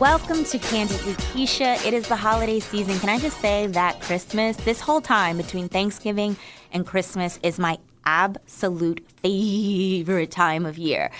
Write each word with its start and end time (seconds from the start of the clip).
Welcome 0.00 0.44
to 0.44 0.58
Candidly 0.58 1.14
Keshia. 1.14 1.82
It 1.86 1.94
is 1.94 2.06
the 2.06 2.16
holiday 2.16 2.60
season. 2.60 2.98
Can 2.98 3.08
I 3.08 3.18
just 3.18 3.40
say 3.40 3.66
that 3.68 3.98
Christmas, 4.02 4.54
this 4.58 4.78
whole 4.78 5.00
time 5.00 5.38
between 5.38 5.70
Thanksgiving 5.70 6.36
and 6.70 6.86
Christmas, 6.86 7.40
is 7.42 7.58
my 7.58 7.78
absolute 8.04 9.02
favorite 9.22 10.30
time 10.30 10.66
of 10.66 10.76
year. 10.76 11.10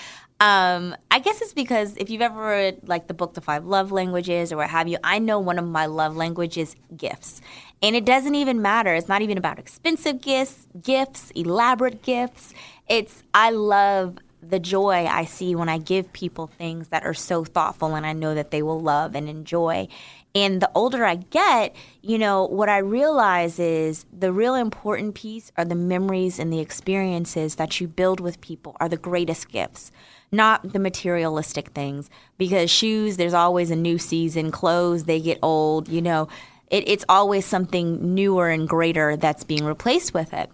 Um, 0.41 0.95
I 1.11 1.21
guess 1.21 1.41
it's 1.41 1.55
because 1.55 1.97
if 1.97 2.11
you've 2.11 2.21
ever 2.21 2.39
read 2.39 2.81
like 2.87 3.07
the 3.07 3.15
book 3.15 3.33
The 3.33 3.41
Five 3.41 3.65
Love 3.65 3.93
Languages 3.93 4.53
or 4.53 4.59
what 4.59 4.69
have 4.69 4.89
you, 4.89 4.99
I 5.03 5.21
know 5.21 5.39
one 5.41 5.59
of 5.59 5.67
my 5.67 5.87
love 5.87 6.15
languages 6.15 6.77
gifts. 6.95 7.41
And 7.83 7.97
it 7.97 8.05
doesn't 8.05 8.35
even 8.35 8.61
matter. 8.61 8.95
It's 8.95 9.09
not 9.09 9.23
even 9.23 9.39
about 9.39 9.59
expensive 9.59 10.21
gifts, 10.21 10.67
gifts, 10.83 11.31
elaborate 11.31 12.03
gifts. 12.03 12.53
It's 12.89 13.23
I 13.33 13.53
love 13.53 14.19
the 14.51 14.59
joy 14.59 15.07
I 15.07 15.25
see 15.25 15.55
when 15.55 15.69
I 15.69 15.79
give 15.79 16.13
people 16.13 16.47
things 16.47 16.89
that 16.89 17.05
are 17.05 17.15
so 17.15 17.45
thoughtful 17.45 17.95
and 17.95 18.07
I 18.07 18.13
know 18.13 18.35
that 18.35 18.51
they 18.51 18.63
will 18.63 18.81
love 18.81 19.15
and 19.15 19.29
enjoy. 19.29 19.89
And 20.35 20.61
the 20.61 20.71
older 20.75 21.05
I 21.05 21.15
get, 21.15 21.75
you 22.03 22.19
know, 22.19 22.45
what 22.45 22.69
I 22.69 22.79
realize 22.79 23.59
is 23.59 24.05
the 24.13 24.33
real 24.33 24.55
important 24.55 25.15
piece 25.15 25.51
are 25.57 25.65
the 25.65 25.75
memories 25.75 26.39
and 26.39 26.53
the 26.53 26.61
experiences 26.61 27.55
that 27.55 27.81
you 27.81 27.89
build 27.89 28.21
with 28.21 28.43
people 28.43 28.77
are 28.79 28.89
the 28.89 28.99
greatest 28.99 29.49
gifts, 29.49 29.91
not 30.31 30.75
the 30.75 30.79
materialistic 30.79 31.69
things. 31.69 32.11
Because 32.37 32.71
shoes, 32.71 33.17
there's 33.17 33.33
always 33.33 33.71
a 33.71 33.77
new 33.77 33.97
season, 33.97 34.51
clothes, 34.51 35.05
they 35.05 35.21
get 35.21 35.39
old, 35.43 35.89
you 35.89 36.03
know. 36.03 36.29
It, 36.71 36.87
it's 36.87 37.05
always 37.09 37.47
something 37.47 38.15
newer 38.15 38.51
and 38.51 38.69
greater 38.69 39.17
that's 39.17 39.45
being 39.45 39.65
replaced 39.65 40.13
with 40.13 40.35
it. 40.35 40.51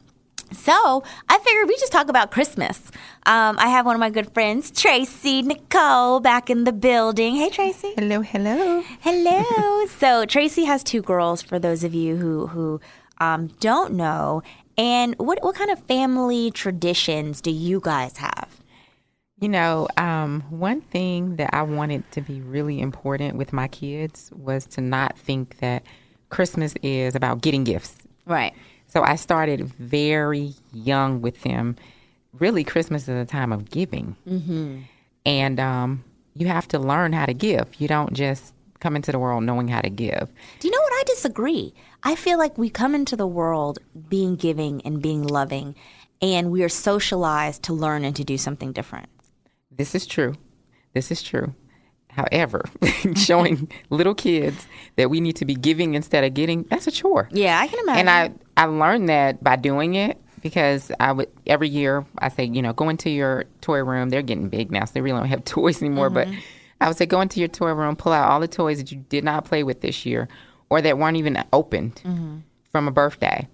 So 0.52 1.02
I 1.28 1.38
figured 1.38 1.68
we 1.68 1.76
just 1.76 1.92
talk 1.92 2.08
about 2.08 2.30
Christmas. 2.30 2.90
Um, 3.24 3.56
I 3.58 3.68
have 3.68 3.86
one 3.86 3.94
of 3.94 4.00
my 4.00 4.10
good 4.10 4.32
friends, 4.32 4.70
Tracy 4.70 5.42
Nicole, 5.42 6.20
back 6.20 6.50
in 6.50 6.64
the 6.64 6.72
building. 6.72 7.36
Hey, 7.36 7.50
Tracy. 7.50 7.92
Hello, 7.96 8.20
hello. 8.20 8.82
Hello. 9.00 9.86
so 9.98 10.24
Tracy 10.26 10.64
has 10.64 10.82
two 10.82 11.02
girls. 11.02 11.42
For 11.42 11.58
those 11.58 11.84
of 11.84 11.94
you 11.94 12.16
who 12.16 12.46
who 12.48 12.80
um, 13.18 13.48
don't 13.60 13.94
know, 13.94 14.42
and 14.76 15.14
what 15.18 15.42
what 15.42 15.54
kind 15.54 15.70
of 15.70 15.78
family 15.84 16.50
traditions 16.50 17.40
do 17.40 17.50
you 17.50 17.80
guys 17.80 18.16
have? 18.18 18.48
You 19.40 19.48
know, 19.48 19.88
um, 19.96 20.42
one 20.50 20.80
thing 20.80 21.36
that 21.36 21.50
I 21.52 21.62
wanted 21.62 22.08
to 22.12 22.20
be 22.20 22.40
really 22.40 22.80
important 22.80 23.36
with 23.36 23.52
my 23.52 23.66
kids 23.66 24.30
was 24.32 24.66
to 24.66 24.80
not 24.80 25.18
think 25.18 25.58
that 25.58 25.82
Christmas 26.28 26.74
is 26.82 27.16
about 27.16 27.40
getting 27.40 27.64
gifts. 27.64 27.96
Right. 28.24 28.54
So 28.92 29.02
I 29.02 29.16
started 29.16 29.64
very 29.78 30.52
young 30.74 31.22
with 31.22 31.40
them. 31.44 31.76
Really, 32.34 32.62
Christmas 32.62 33.04
is 33.04 33.08
a 33.08 33.24
time 33.24 33.50
of 33.50 33.70
giving. 33.70 34.16
Mm-hmm. 34.28 34.80
And 35.24 35.58
um, 35.58 36.04
you 36.34 36.46
have 36.48 36.68
to 36.68 36.78
learn 36.78 37.14
how 37.14 37.24
to 37.24 37.32
give. 37.32 37.68
You 37.78 37.88
don't 37.88 38.12
just 38.12 38.52
come 38.80 38.94
into 38.94 39.10
the 39.10 39.18
world 39.18 39.44
knowing 39.44 39.68
how 39.68 39.80
to 39.80 39.88
give. 39.88 40.28
Do 40.58 40.68
you 40.68 40.72
know 40.72 40.80
what? 40.82 40.92
I 40.92 41.04
disagree. 41.06 41.72
I 42.02 42.14
feel 42.16 42.36
like 42.36 42.58
we 42.58 42.68
come 42.68 42.94
into 42.94 43.16
the 43.16 43.26
world 43.26 43.78
being 44.10 44.36
giving 44.36 44.82
and 44.82 45.00
being 45.00 45.22
loving, 45.22 45.74
and 46.20 46.50
we 46.50 46.62
are 46.62 46.68
socialized 46.68 47.62
to 47.62 47.72
learn 47.72 48.04
and 48.04 48.14
to 48.16 48.24
do 48.24 48.36
something 48.36 48.72
different. 48.72 49.08
This 49.70 49.94
is 49.94 50.06
true. 50.06 50.34
This 50.92 51.10
is 51.10 51.22
true. 51.22 51.54
However, 52.12 52.64
showing 53.16 53.70
little 53.88 54.14
kids 54.14 54.66
that 54.96 55.08
we 55.08 55.20
need 55.20 55.36
to 55.36 55.46
be 55.46 55.54
giving 55.54 55.94
instead 55.94 56.24
of 56.24 56.34
getting, 56.34 56.64
that's 56.64 56.86
a 56.86 56.90
chore. 56.90 57.28
Yeah, 57.32 57.58
I 57.58 57.66
can 57.66 57.78
imagine. 57.80 58.08
And 58.08 58.38
I, 58.56 58.62
I 58.62 58.66
learned 58.66 59.08
that 59.08 59.42
by 59.42 59.56
doing 59.56 59.94
it 59.94 60.20
because 60.42 60.92
I 61.00 61.12
would 61.12 61.30
every 61.46 61.68
year 61.68 62.04
I 62.18 62.28
say, 62.28 62.44
you 62.44 62.60
know, 62.60 62.74
go 62.74 62.90
into 62.90 63.08
your 63.08 63.44
toy 63.62 63.82
room. 63.82 64.10
They're 64.10 64.20
getting 64.20 64.50
big 64.50 64.70
now, 64.70 64.84
so 64.84 64.92
they 64.92 65.00
really 65.00 65.20
don't 65.20 65.28
have 65.28 65.44
toys 65.46 65.80
anymore. 65.80 66.10
Mm-hmm. 66.10 66.32
But 66.32 66.42
I 66.82 66.88
would 66.88 66.98
say, 66.98 67.06
go 67.06 67.20
into 67.22 67.40
your 67.40 67.48
toy 67.48 67.72
room, 67.72 67.96
pull 67.96 68.12
out 68.12 68.30
all 68.30 68.40
the 68.40 68.48
toys 68.48 68.78
that 68.78 68.92
you 68.92 68.98
did 69.08 69.24
not 69.24 69.46
play 69.46 69.62
with 69.62 69.80
this 69.80 70.04
year 70.04 70.28
or 70.68 70.82
that 70.82 70.98
weren't 70.98 71.16
even 71.16 71.42
opened 71.52 71.94
mm-hmm. 72.04 72.38
from 72.70 72.88
a 72.88 72.90
birthday. 72.90 73.48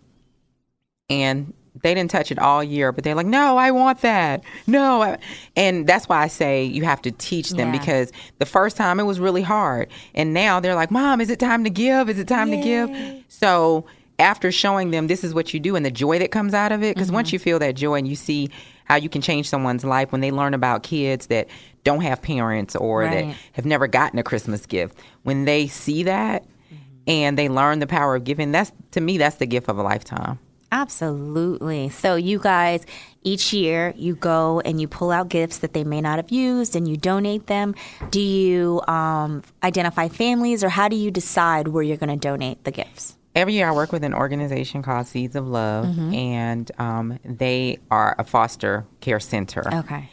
And 1.10 1.52
they 1.82 1.94
didn't 1.94 2.10
touch 2.10 2.30
it 2.30 2.38
all 2.38 2.62
year, 2.62 2.92
but 2.92 3.04
they're 3.04 3.14
like, 3.14 3.26
no, 3.26 3.56
I 3.56 3.70
want 3.70 4.00
that. 4.00 4.42
No. 4.66 5.16
And 5.56 5.86
that's 5.86 6.08
why 6.08 6.22
I 6.22 6.28
say 6.28 6.64
you 6.64 6.84
have 6.84 7.02
to 7.02 7.10
teach 7.10 7.50
them 7.50 7.72
yeah. 7.72 7.78
because 7.78 8.12
the 8.38 8.46
first 8.46 8.76
time 8.76 9.00
it 9.00 9.04
was 9.04 9.20
really 9.20 9.42
hard. 9.42 9.88
And 10.14 10.34
now 10.34 10.60
they're 10.60 10.74
like, 10.74 10.90
mom, 10.90 11.20
is 11.20 11.30
it 11.30 11.38
time 11.38 11.64
to 11.64 11.70
give? 11.70 12.08
Is 12.08 12.18
it 12.18 12.28
time 12.28 12.48
Yay. 12.48 12.56
to 12.56 12.62
give? 12.62 13.24
So 13.28 13.84
after 14.18 14.50
showing 14.50 14.90
them 14.90 15.06
this 15.06 15.22
is 15.22 15.32
what 15.32 15.54
you 15.54 15.60
do 15.60 15.76
and 15.76 15.86
the 15.86 15.90
joy 15.90 16.18
that 16.18 16.30
comes 16.30 16.54
out 16.54 16.72
of 16.72 16.82
it, 16.82 16.94
because 16.94 17.08
mm-hmm. 17.08 17.16
once 17.16 17.32
you 17.32 17.38
feel 17.38 17.58
that 17.60 17.76
joy 17.76 17.94
and 17.94 18.08
you 18.08 18.16
see 18.16 18.50
how 18.84 18.96
you 18.96 19.08
can 19.08 19.22
change 19.22 19.48
someone's 19.48 19.84
life 19.84 20.10
when 20.10 20.20
they 20.20 20.30
learn 20.30 20.54
about 20.54 20.82
kids 20.82 21.26
that 21.28 21.46
don't 21.84 22.00
have 22.00 22.20
parents 22.20 22.74
or 22.74 23.00
right. 23.00 23.26
that 23.26 23.36
have 23.52 23.66
never 23.66 23.86
gotten 23.86 24.18
a 24.18 24.22
Christmas 24.22 24.66
gift, 24.66 24.98
when 25.22 25.44
they 25.44 25.68
see 25.68 26.02
that 26.02 26.42
mm-hmm. 26.42 26.76
and 27.06 27.38
they 27.38 27.48
learn 27.48 27.78
the 27.78 27.86
power 27.86 28.16
of 28.16 28.24
giving, 28.24 28.50
that's 28.50 28.72
to 28.90 29.00
me, 29.00 29.18
that's 29.18 29.36
the 29.36 29.46
gift 29.46 29.68
of 29.68 29.78
a 29.78 29.82
lifetime. 29.82 30.38
Absolutely. 30.70 31.88
So, 31.88 32.16
you 32.16 32.38
guys, 32.38 32.84
each 33.22 33.52
year 33.52 33.94
you 33.96 34.14
go 34.14 34.60
and 34.60 34.80
you 34.80 34.88
pull 34.88 35.10
out 35.10 35.28
gifts 35.28 35.58
that 35.58 35.72
they 35.72 35.84
may 35.84 36.00
not 36.00 36.16
have 36.18 36.30
used 36.30 36.76
and 36.76 36.86
you 36.86 36.96
donate 36.96 37.46
them. 37.46 37.74
Do 38.10 38.20
you 38.20 38.82
um, 38.86 39.42
identify 39.62 40.08
families 40.08 40.62
or 40.62 40.68
how 40.68 40.88
do 40.88 40.96
you 40.96 41.10
decide 41.10 41.68
where 41.68 41.82
you're 41.82 41.96
going 41.96 42.10
to 42.10 42.28
donate 42.28 42.64
the 42.64 42.70
gifts? 42.70 43.16
Every 43.34 43.54
year 43.54 43.68
I 43.68 43.72
work 43.72 43.92
with 43.92 44.04
an 44.04 44.14
organization 44.14 44.82
called 44.82 45.06
Seeds 45.06 45.36
of 45.36 45.46
Love, 45.46 45.86
mm-hmm. 45.86 46.12
and 46.12 46.70
um, 46.78 47.18
they 47.24 47.78
are 47.90 48.16
a 48.18 48.24
foster 48.24 48.84
care 49.00 49.20
center. 49.20 49.62
Okay. 49.72 50.10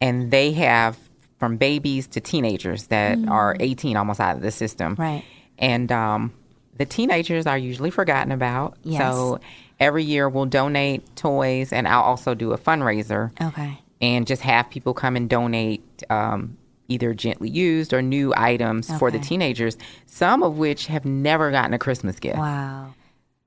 And 0.00 0.30
they 0.30 0.52
have 0.52 0.96
from 1.38 1.56
babies 1.56 2.06
to 2.08 2.20
teenagers 2.20 2.86
that 2.88 3.18
mm. 3.18 3.30
are 3.30 3.56
18 3.58 3.96
almost 3.96 4.20
out 4.20 4.36
of 4.36 4.42
the 4.42 4.50
system. 4.50 4.94
Right. 4.96 5.24
And 5.58 5.90
um, 5.90 6.32
the 6.76 6.86
teenagers 6.86 7.46
are 7.46 7.58
usually 7.58 7.90
forgotten 7.90 8.32
about. 8.32 8.76
Yes. 8.82 9.00
So 9.00 9.40
every 9.80 10.04
year 10.04 10.28
we'll 10.28 10.46
donate 10.46 11.16
toys, 11.16 11.72
and 11.72 11.88
I'll 11.88 12.02
also 12.02 12.34
do 12.34 12.52
a 12.52 12.58
fundraiser. 12.58 13.30
Okay. 13.40 13.80
And 14.00 14.26
just 14.26 14.42
have 14.42 14.70
people 14.70 14.94
come 14.94 15.16
and 15.16 15.28
donate 15.28 15.82
um, 16.08 16.56
either 16.86 17.14
gently 17.14 17.50
used 17.50 17.92
or 17.92 18.00
new 18.00 18.32
items 18.36 18.88
okay. 18.88 18.98
for 18.98 19.10
the 19.10 19.18
teenagers, 19.18 19.76
some 20.06 20.42
of 20.42 20.56
which 20.56 20.86
have 20.86 21.04
never 21.04 21.50
gotten 21.50 21.74
a 21.74 21.78
Christmas 21.78 22.18
gift. 22.20 22.38
Wow 22.38 22.94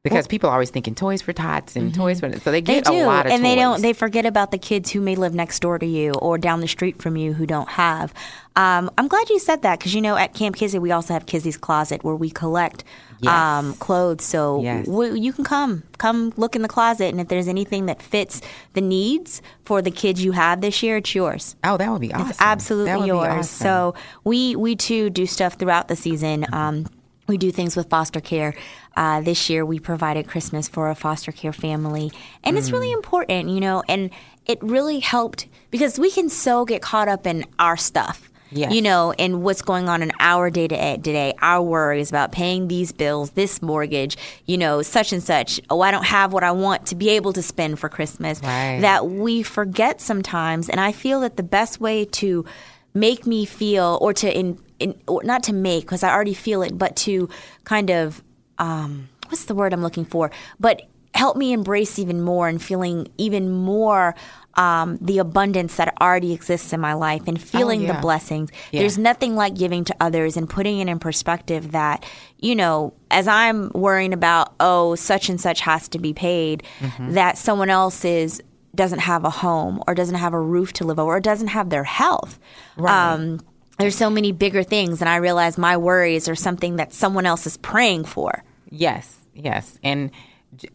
because 0.04 0.24
well, 0.24 0.30
people 0.30 0.50
are 0.50 0.54
always 0.54 0.69
thinking 0.69 0.95
toys 0.95 1.22
for 1.22 1.33
tots 1.33 1.75
and 1.75 1.92
mm-hmm. 1.92 2.01
toys 2.01 2.19
for 2.19 2.31
so 2.39 2.51
they 2.51 2.62
get 2.62 2.86
they 2.86 3.01
a 3.01 3.06
lot 3.06 3.25
of 3.25 3.31
and 3.31 3.44
toys. 3.44 3.50
they 3.50 3.56
don't 3.56 3.81
they 3.81 3.94
forget 3.94 4.25
about 4.25 4.51
the 4.51 4.57
kids 4.57 4.89
who 4.92 5.01
may 5.01 5.16
live 5.16 5.33
next 5.33 5.60
door 5.60 5.78
to 5.78 5.86
you 5.86 6.12
or 6.13 6.38
down 6.38 6.60
the 6.60 6.68
street 6.68 7.01
from 7.01 7.16
you 7.16 7.33
who 7.33 7.45
don't 7.45 7.69
have 7.69 8.13
um, 8.56 8.89
i'm 8.98 9.07
glad 9.07 9.30
you 9.30 9.39
said 9.39 9.62
that 9.62 9.80
because 9.80 9.94
you 9.94 10.01
know 10.01 10.16
at 10.16 10.33
Kamp 10.33 10.56
Kizzy 10.56 10.80
we 10.80 10.92
also 10.92 11.13
have 11.13 11.25
kizzy's 11.25 11.57
closet 11.57 12.04
where 12.04 12.16
we 12.16 12.30
collect 12.30 12.83
yes. 13.21 13.33
um, 13.33 13.73
clothes 13.75 14.23
so 14.23 14.62
yes. 14.62 14.88
we, 14.88 15.19
you 15.19 15.31
can 15.31 15.44
come 15.44 15.83
come 15.97 16.33
look 16.38 16.56
in 16.56 16.62
the 16.62 16.68
closet 16.68 17.09
and 17.09 17.21
if 17.21 17.27
there's 17.27 17.47
anything 17.47 17.85
that 17.85 18.01
fits 18.01 18.41
the 18.73 18.81
needs 18.81 19.41
for 19.65 19.81
the 19.81 19.91
kids 19.91 20.23
you 20.23 20.31
have 20.31 20.62
this 20.62 20.83
year 20.83 20.97
it's 20.97 21.15
yours 21.15 21.56
oh 21.63 21.77
that 21.77 21.91
would 21.91 22.01
be 22.01 22.13
awesome 22.13 22.29
it's 22.29 22.41
absolutely 22.41 23.07
yours 23.07 23.29
awesome. 23.29 23.65
so 23.65 23.95
we 24.23 24.56
we 24.56 24.75
too 24.75 25.09
do 25.09 25.25
stuff 25.25 25.53
throughout 25.53 25.88
the 25.88 25.95
season 25.95 26.45
um, 26.53 26.85
we 27.27 27.38
do 27.38 27.50
things 27.50 27.77
with 27.77 27.89
foster 27.89 28.19
care. 28.19 28.53
Uh, 28.97 29.21
this 29.21 29.50
year, 29.50 29.65
we 29.65 29.79
provided 29.79 30.27
Christmas 30.27 30.68
for 30.68 30.89
a 30.89 30.95
foster 30.95 31.31
care 31.31 31.53
family, 31.53 32.12
and 32.44 32.56
mm. 32.56 32.59
it's 32.59 32.71
really 32.71 32.89
mm. 32.89 32.95
important, 32.95 33.50
you 33.50 33.62
know. 33.62 33.83
And 33.88 34.09
it 34.45 34.62
really 34.62 35.00
helped 35.00 35.47
because 35.69 35.97
we 35.97 36.12
can 36.12 36.27
so 36.27 36.65
get 36.65 36.81
caught 36.81 37.07
up 37.07 37.25
in 37.25 37.45
our 37.57 37.77
stuff 37.77 38.31
Yes. 38.51 38.74
You 38.74 38.81
know, 38.81 39.13
and 39.18 39.44
what's 39.44 39.62
going 39.62 39.88
on 39.88 40.01
in 40.01 40.12
our 40.19 40.50
day 40.50 40.68
to 40.68 40.98
day, 40.98 41.33
our 41.42 41.62
worries 41.62 42.09
about 42.09 42.31
paying 42.31 42.68
these 42.68 42.92
bills, 42.92 43.31
this 43.31 43.62
mortgage, 43.62 44.18
you 44.45 44.57
know, 44.57 44.81
such 44.81 45.13
and 45.13 45.24
such. 45.24 45.62
Oh, 45.69 45.81
I 45.81 45.92
don't 45.92 46.06
have 46.06 46.33
what 46.33 46.44
I 46.44 46.51
want 46.51 46.88
to 46.88 46.95
be 46.95 47.09
able 47.09 47.33
to 47.33 47.42
spend 47.42 47.80
for 47.80 47.88
Christmas. 47.88 48.42
Right. 48.42 48.80
That 48.81 49.07
we 49.07 49.42
forget 49.44 50.01
sometimes. 50.01 50.69
And 50.69 50.80
I 50.80 50.92
feel 50.92 51.21
that 51.21 51.38
the 51.38 51.44
best 51.44 51.80
way 51.80 52.06
to 52.06 52.45
make 52.94 53.25
me 53.25 53.45
feel 53.45 53.98
or 54.01 54.13
to 54.13 54.38
in, 54.38 54.59
in 54.80 55.01
or 55.07 55.24
not 55.24 55.44
to 55.44 55.54
make 55.54 55.83
because 55.83 56.04
I 56.04 56.12
already 56.12 56.33
feel 56.33 56.62
it, 56.62 56.77
but 56.77 56.95
to 56.97 57.30
kind 57.63 57.89
of 57.89 58.21
um, 58.57 59.09
what's 59.27 59.45
the 59.45 59.56
word 59.56 59.74
I'm 59.74 59.81
looking 59.81 60.06
for? 60.06 60.30
But 60.59 60.83
help 61.13 61.38
me 61.38 61.54
embrace 61.54 62.00
even 62.00 62.22
more 62.22 62.48
and 62.48 62.62
feeling 62.62 63.08
even 63.18 63.52
more 63.52 64.16
um, 64.56 64.98
the 65.02 65.18
abundance 65.19 65.78
that 65.78 65.96
already 66.02 66.34
exists 66.34 66.74
in 66.74 66.80
my 66.80 66.94
life 66.94 67.24
and 67.28 67.42
feeling 67.42 67.81
yeah. 67.81 67.94
the 67.94 68.02
blessings. 68.02 68.50
Yeah. 68.72 68.81
There's 68.81 68.98
nothing 68.98 69.36
like 69.36 69.56
giving 69.56 69.86
to 69.86 69.96
others 70.00 70.36
and 70.36 70.50
putting 70.50 70.80
it 70.80 70.88
in 70.88 71.00
perspective 71.00 71.72
that, 71.72 72.06
you 72.40 72.56
know, 72.56 72.94
as 73.10 73.28
I'm 73.28 73.72
worrying 73.74 74.13
about, 74.13 74.54
oh, 74.60 74.96
such 74.96 75.30
and 75.30 75.40
such 75.40 75.62
has 75.62 75.88
to 75.90 76.00
be 76.00 76.13
paid, 76.13 76.63
that 77.00 77.38
someone 77.38 77.69
else 77.69 78.04
is 78.04 78.42
doesn't 78.74 79.00
have 79.00 79.25
a 79.25 79.30
home 79.30 79.84
or 79.88 79.94
doesn't 79.94 80.16
have 80.16 80.34
a 80.34 80.40
roof 80.40 80.72
to 80.74 80.86
live 80.86 80.98
over 80.98 81.18
or 81.18 81.19
doesn't 81.19 81.50
have 81.50 81.69
their 81.69 81.84
health. 81.84 82.40
Um, 82.78 83.42
there's 83.80 83.96
so 83.96 84.10
many 84.10 84.31
bigger 84.31 84.64
things, 84.64 85.02
and 85.02 85.10
I 85.10 85.18
realize 85.18 85.57
my 85.57 85.75
worries 85.75 86.30
are 86.30 86.36
something 86.36 86.75
that 86.75 86.94
someone 86.94 87.25
else 87.25 87.46
is 87.48 87.57
praying 87.57 88.06
for. 88.06 88.44
Yes, 88.69 89.18
yes, 89.34 89.78
and 89.84 90.12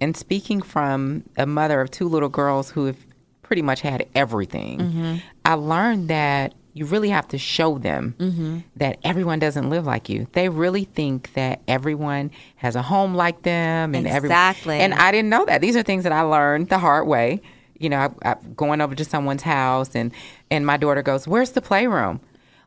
and 0.00 0.16
speaking 0.16 0.62
from 0.62 1.24
a 1.36 1.46
mother 1.46 1.80
of 1.80 1.90
two 1.90 2.08
little 2.08 2.28
girls 2.28 2.70
who 2.70 2.86
have 2.86 2.96
pretty 3.42 3.62
much 3.62 3.80
had 3.80 4.06
everything, 4.14 4.78
Mm-hmm. 4.78 5.16
I 5.44 5.54
learned 5.54 6.08
that 6.08 6.54
you 6.74 6.84
really 6.84 7.08
have 7.10 7.26
to 7.28 7.38
show 7.38 7.78
them 7.78 8.14
Mm-hmm. 8.18 8.58
that 8.76 8.98
everyone 9.04 9.38
doesn't 9.38 9.70
live 9.70 9.86
like 9.86 10.08
you. 10.08 10.26
They 10.32 10.48
really 10.48 10.84
think 10.84 11.32
that 11.34 11.62
everyone 11.68 12.30
has 12.56 12.76
a 12.76 12.82
home 12.82 13.14
like 13.14 13.42
them, 13.42 13.94
and 13.94 14.06
Exactly. 14.06 14.78
and 14.78 14.92
I 14.94 15.10
didn't 15.12 15.30
know 15.30 15.44
that. 15.46 15.60
These 15.60 15.76
are 15.76 15.82
things 15.82 16.02
that 16.04 16.12
I 16.12 16.22
learned 16.22 16.68
the 16.68 16.78
hard 16.78 17.06
way. 17.06 17.40
You 17.78 17.90
know, 17.90 17.98
I, 18.24 18.30
I, 18.30 18.36
going 18.56 18.80
over 18.80 18.94
to 18.94 19.04
someone's 19.04 19.42
house, 19.42 19.94
and 19.94 20.10
and 20.50 20.66
my 20.66 20.76
daughter 20.76 21.02
goes, 21.02 21.28
"Where's 21.28 21.50
the 21.52 21.62
playroom?" 21.62 22.20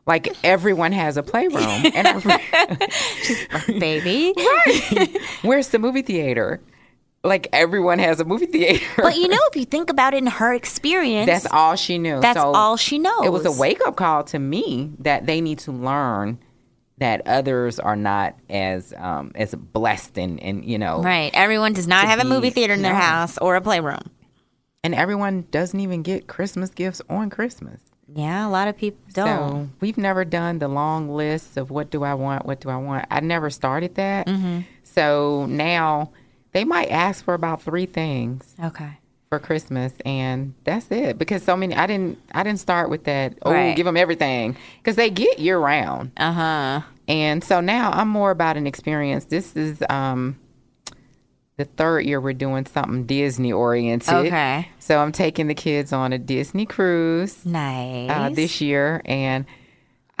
Like 0.06 0.32
everyone 0.42 0.92
has 0.92 1.16
a 1.16 1.22
playroom, 1.22 1.64
and 1.94 2.08
I, 2.08 2.88
Baby. 3.78 4.34
Where's 5.42 5.68
the 5.68 5.78
movie 5.78 6.02
theater? 6.02 6.60
Like 7.22 7.48
everyone 7.52 7.98
has 7.98 8.18
a 8.20 8.24
movie 8.24 8.46
theater. 8.46 8.84
But 8.96 9.16
you 9.16 9.28
know, 9.28 9.38
if 9.50 9.56
you 9.56 9.64
think 9.66 9.90
about 9.90 10.14
it 10.14 10.18
in 10.18 10.26
her 10.26 10.54
experience, 10.54 11.26
That's 11.26 11.46
all 11.52 11.76
she 11.76 11.98
knew. 11.98 12.20
That's 12.20 12.38
So 12.38 12.52
all 12.54 12.76
she 12.76 12.98
knows. 12.98 13.26
It 13.26 13.32
was 13.32 13.44
a 13.44 13.52
wake 13.52 13.80
up 13.86 13.96
call 13.96 14.24
to 14.24 14.38
me 14.38 14.92
that 15.00 15.26
they 15.26 15.40
need 15.40 15.58
to 15.60 15.72
learn 15.72 16.38
that 16.98 17.26
others 17.26 17.78
are 17.78 17.96
not 17.96 18.36
as 18.50 18.92
um, 18.96 19.32
as 19.34 19.54
blessed 19.54 20.18
and, 20.18 20.38
and 20.42 20.64
you 20.64 20.78
know 20.78 21.02
Right. 21.02 21.30
Everyone 21.34 21.72
does 21.72 21.86
not 21.88 22.06
have 22.06 22.20
a 22.20 22.24
movie 22.24 22.50
theater 22.50 22.74
in 22.74 22.82
their 22.82 22.92
no. 22.92 22.98
house 22.98 23.36
or 23.38 23.56
a 23.56 23.60
playroom. 23.60 24.10
and 24.84 24.94
everyone 24.94 25.46
doesn't 25.50 25.80
even 25.80 26.02
get 26.02 26.26
Christmas 26.26 26.70
gifts 26.70 27.02
on 27.10 27.28
Christmas. 27.30 27.80
Yeah, 28.12 28.46
a 28.46 28.50
lot 28.50 28.66
of 28.66 28.76
people 28.76 29.00
don't. 29.12 29.66
So 29.66 29.68
we've 29.80 29.96
never 29.96 30.24
done 30.24 30.58
the 30.58 30.68
long 30.68 31.08
list 31.08 31.56
of 31.56 31.70
what 31.70 31.90
do 31.90 32.02
I 32.02 32.14
want, 32.14 32.44
what 32.44 32.60
do 32.60 32.68
I 32.68 32.76
want. 32.76 33.06
I 33.10 33.20
never 33.20 33.50
started 33.50 33.94
that. 33.94 34.26
Mm-hmm. 34.26 34.60
So 34.82 35.46
now 35.46 36.10
they 36.52 36.64
might 36.64 36.90
ask 36.90 37.24
for 37.24 37.34
about 37.34 37.62
three 37.62 37.86
things. 37.86 38.54
okay. 38.62 38.98
for 39.28 39.38
Christmas, 39.38 39.92
and 40.04 40.54
that's 40.64 40.90
it. 40.90 41.16
Because 41.18 41.42
so 41.44 41.56
many, 41.56 41.74
I 41.76 41.86
didn't, 41.86 42.18
I 42.34 42.42
didn't 42.42 42.58
start 42.60 42.90
with 42.90 43.04
that. 43.04 43.38
Oh, 43.42 43.52
Right. 43.52 43.76
give 43.76 43.86
them 43.86 43.96
everything 43.96 44.56
because 44.78 44.96
they 44.96 45.08
get 45.10 45.38
year 45.38 45.58
round. 45.58 46.10
Uh 46.16 46.32
huh. 46.32 46.80
And 47.06 47.42
so 47.44 47.60
now 47.60 47.90
I'm 47.92 48.08
more 48.08 48.30
about 48.32 48.56
an 48.56 48.66
experience. 48.66 49.26
This 49.26 49.54
is 49.56 49.82
um, 49.88 50.36
the 51.56 51.64
third 51.64 52.00
year 52.06 52.20
we're 52.20 52.32
doing 52.32 52.66
something 52.66 53.04
Disney 53.04 53.52
oriented. 53.52 54.12
Okay. 54.12 54.68
So 54.78 54.98
I'm 54.98 55.12
taking 55.12 55.46
the 55.46 55.54
kids 55.54 55.92
on 55.92 56.12
a 56.12 56.18
Disney 56.18 56.66
cruise 56.66 57.44
Nice. 57.46 58.10
uh, 58.10 58.30
this 58.30 58.60
year, 58.60 59.00
and 59.04 59.44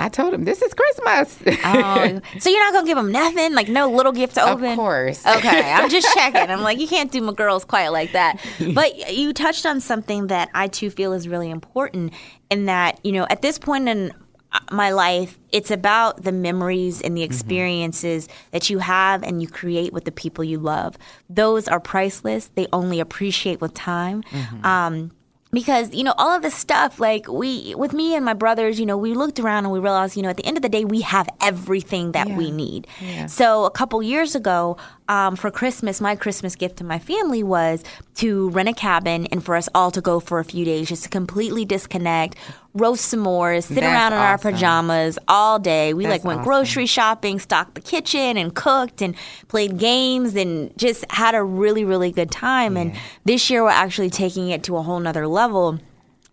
I 0.00 0.08
told 0.08 0.32
him 0.32 0.44
this 0.44 0.62
is 0.62 0.72
Christmas. 0.72 1.38
Oh, 1.62 2.20
so 2.40 2.48
you're 2.50 2.64
not 2.64 2.72
gonna 2.72 2.86
give 2.86 2.96
him 2.96 3.12
nothing, 3.12 3.54
like 3.54 3.68
no 3.68 3.90
little 3.90 4.12
gift 4.12 4.34
to 4.36 4.42
open. 4.48 4.64
of 4.72 4.76
course. 4.76 5.26
Okay, 5.26 5.72
I'm 5.72 5.90
just 5.90 6.08
checking. 6.14 6.50
I'm 6.50 6.62
like, 6.62 6.80
you 6.80 6.88
can't 6.88 7.12
do 7.12 7.20
my 7.20 7.34
girls 7.34 7.64
quite 7.66 7.88
like 7.88 8.12
that. 8.12 8.40
But 8.74 9.12
you 9.12 9.32
touched 9.34 9.66
on 9.66 9.80
something 9.80 10.28
that 10.28 10.48
I 10.54 10.68
too 10.68 10.88
feel 10.90 11.12
is 11.12 11.28
really 11.28 11.50
important, 11.50 12.14
in 12.48 12.64
that 12.64 12.98
you 13.04 13.12
know, 13.12 13.26
at 13.28 13.42
this 13.42 13.58
point 13.58 13.88
in 13.90 14.12
uh, 14.52 14.58
my 14.72 14.90
life, 14.90 15.38
it's 15.52 15.70
about 15.70 16.22
the 16.22 16.32
memories 16.32 17.02
and 17.02 17.14
the 17.16 17.22
experiences 17.22 18.26
that 18.52 18.70
you 18.70 18.78
have 18.78 19.22
and 19.22 19.42
you 19.42 19.48
create 19.48 19.92
with 19.92 20.06
the 20.06 20.12
people 20.12 20.42
you 20.42 20.58
love. 20.58 20.96
Those 21.28 21.68
are 21.68 21.78
priceless. 21.78 22.50
They 22.54 22.66
only 22.72 23.00
appreciate 23.00 23.60
with 23.60 23.74
time. 23.74 24.24
Um, 24.64 25.12
because 25.52 25.92
you 25.92 26.04
know 26.04 26.14
all 26.16 26.30
of 26.34 26.42
this 26.42 26.54
stuff 26.54 27.00
like 27.00 27.26
we 27.28 27.74
with 27.74 27.92
me 27.92 28.14
and 28.14 28.24
my 28.24 28.34
brothers 28.34 28.78
you 28.78 28.86
know 28.86 28.96
we 28.96 29.14
looked 29.14 29.40
around 29.40 29.64
and 29.64 29.72
we 29.72 29.78
realized 29.80 30.16
you 30.16 30.22
know 30.22 30.28
at 30.30 30.36
the 30.36 30.46
end 30.46 30.56
of 30.56 30.62
the 30.62 30.68
day 30.68 30.84
we 30.84 31.00
have 31.00 31.28
everything 31.40 32.12
that 32.12 32.28
we 32.30 32.50
need. 32.50 32.86
So 33.26 33.64
a 33.64 33.70
couple 33.70 34.02
years 34.02 34.34
ago 34.34 34.76
um, 35.10 35.36
for 35.36 35.50
christmas 35.50 36.00
my 36.00 36.14
christmas 36.16 36.54
gift 36.54 36.76
to 36.78 36.84
my 36.84 36.98
family 36.98 37.42
was 37.42 37.84
to 38.14 38.48
rent 38.50 38.68
a 38.68 38.72
cabin 38.72 39.26
and 39.26 39.44
for 39.44 39.56
us 39.56 39.68
all 39.74 39.90
to 39.90 40.00
go 40.00 40.20
for 40.20 40.38
a 40.38 40.44
few 40.44 40.64
days 40.64 40.88
just 40.88 41.02
to 41.02 41.08
completely 41.08 41.64
disconnect 41.64 42.36
roast 42.74 43.12
s'mores 43.12 43.64
sit 43.64 43.74
That's 43.74 43.86
around 43.86 44.12
in 44.12 44.18
our 44.18 44.38
pajamas 44.38 45.18
all 45.26 45.58
day. 45.58 45.92
We 45.92 46.04
That's 46.04 46.12
like 46.18 46.24
went 46.24 46.40
awesome. 46.40 46.48
grocery 46.48 46.86
shopping 46.86 47.40
stocked 47.40 47.74
the 47.74 47.80
kitchen 47.80 48.36
and 48.36 48.54
cooked 48.54 49.02
and 49.02 49.16
played 49.48 49.76
games 49.78 50.36
and 50.36 50.76
just 50.78 51.04
had 51.10 51.34
a 51.34 51.42
really 51.42 51.84
really 51.84 52.12
good 52.12 52.30
time. 52.30 52.76
And 52.76 52.94
this 53.24 53.50
year 53.50 53.64
we're 53.64 53.70
actually 53.70 54.10
taking 54.10 54.50
it 54.50 54.62
to 54.64 54.76
a 54.76 54.82
whole 54.82 55.00
nother 55.00 55.26
level 55.26 55.80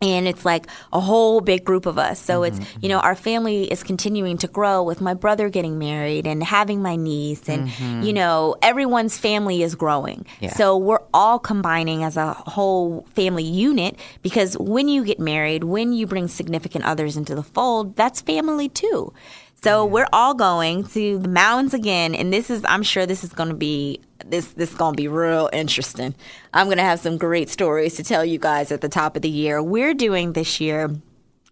and 0.01 0.27
it's 0.27 0.45
like 0.45 0.67
a 0.93 0.99
whole 0.99 1.41
big 1.41 1.65
group 1.65 1.85
of 1.85 1.97
us. 1.97 2.19
So 2.19 2.43
it's 2.43 2.59
mm-hmm, 2.59 2.79
you 2.81 2.89
know 2.89 2.97
mm-hmm. 2.97 3.07
our 3.07 3.15
family 3.15 3.71
is 3.71 3.83
continuing 3.83 4.37
to 4.39 4.47
grow 4.47 4.83
with 4.83 5.01
my 5.01 5.13
brother 5.13 5.49
getting 5.49 5.79
married 5.79 6.27
and 6.27 6.43
having 6.43 6.81
my 6.81 6.95
niece 6.95 7.49
and 7.49 7.67
mm-hmm. 7.67 8.03
you 8.03 8.13
know 8.13 8.55
everyone's 8.61 9.17
family 9.17 9.63
is 9.63 9.75
growing. 9.75 10.25
Yeah. 10.39 10.53
so 10.53 10.77
we're 10.77 11.01
all 11.13 11.39
combining 11.39 12.03
as 12.03 12.17
a 12.17 12.33
whole 12.33 13.05
family 13.13 13.43
unit 13.43 13.97
because 14.21 14.57
when 14.57 14.87
you 14.87 15.03
get 15.03 15.19
married 15.19 15.63
when 15.63 15.93
you 15.93 16.05
bring 16.05 16.27
significant 16.27 16.85
others 16.85 17.17
into 17.17 17.35
the 17.35 17.43
fold 17.43 17.95
that's 17.95 18.21
family 18.21 18.69
too 18.69 19.13
so 19.63 19.85
we're 19.85 20.07
all 20.13 20.33
going 20.33 20.83
to 20.89 21.17
the 21.19 21.27
mountains 21.27 21.73
again, 21.73 22.13
and 22.13 22.31
this 22.31 22.49
is 22.49 22.63
I'm 22.67 22.83
sure 22.83 23.05
this 23.05 23.23
is 23.23 23.33
going 23.33 23.49
to 23.49 23.55
be 23.55 23.99
this 24.25 24.47
this 24.53 24.71
is 24.71 24.75
going 24.75 24.93
to 24.93 24.97
be 24.97 25.07
real 25.07 25.49
interesting. 25.51 26.15
I'm 26.53 26.67
going 26.67 26.77
to 26.77 26.83
have 26.83 26.99
some 26.99 27.17
great 27.17 27.49
stories 27.49 27.95
to 27.95 28.03
tell 28.03 28.23
you 28.23 28.39
guys 28.39 28.71
at 28.71 28.81
the 28.81 28.89
top 28.89 29.15
of 29.15 29.21
the 29.21 29.29
year. 29.29 29.61
We're 29.61 29.93
doing 29.93 30.33
this 30.33 30.59
year 30.59 30.89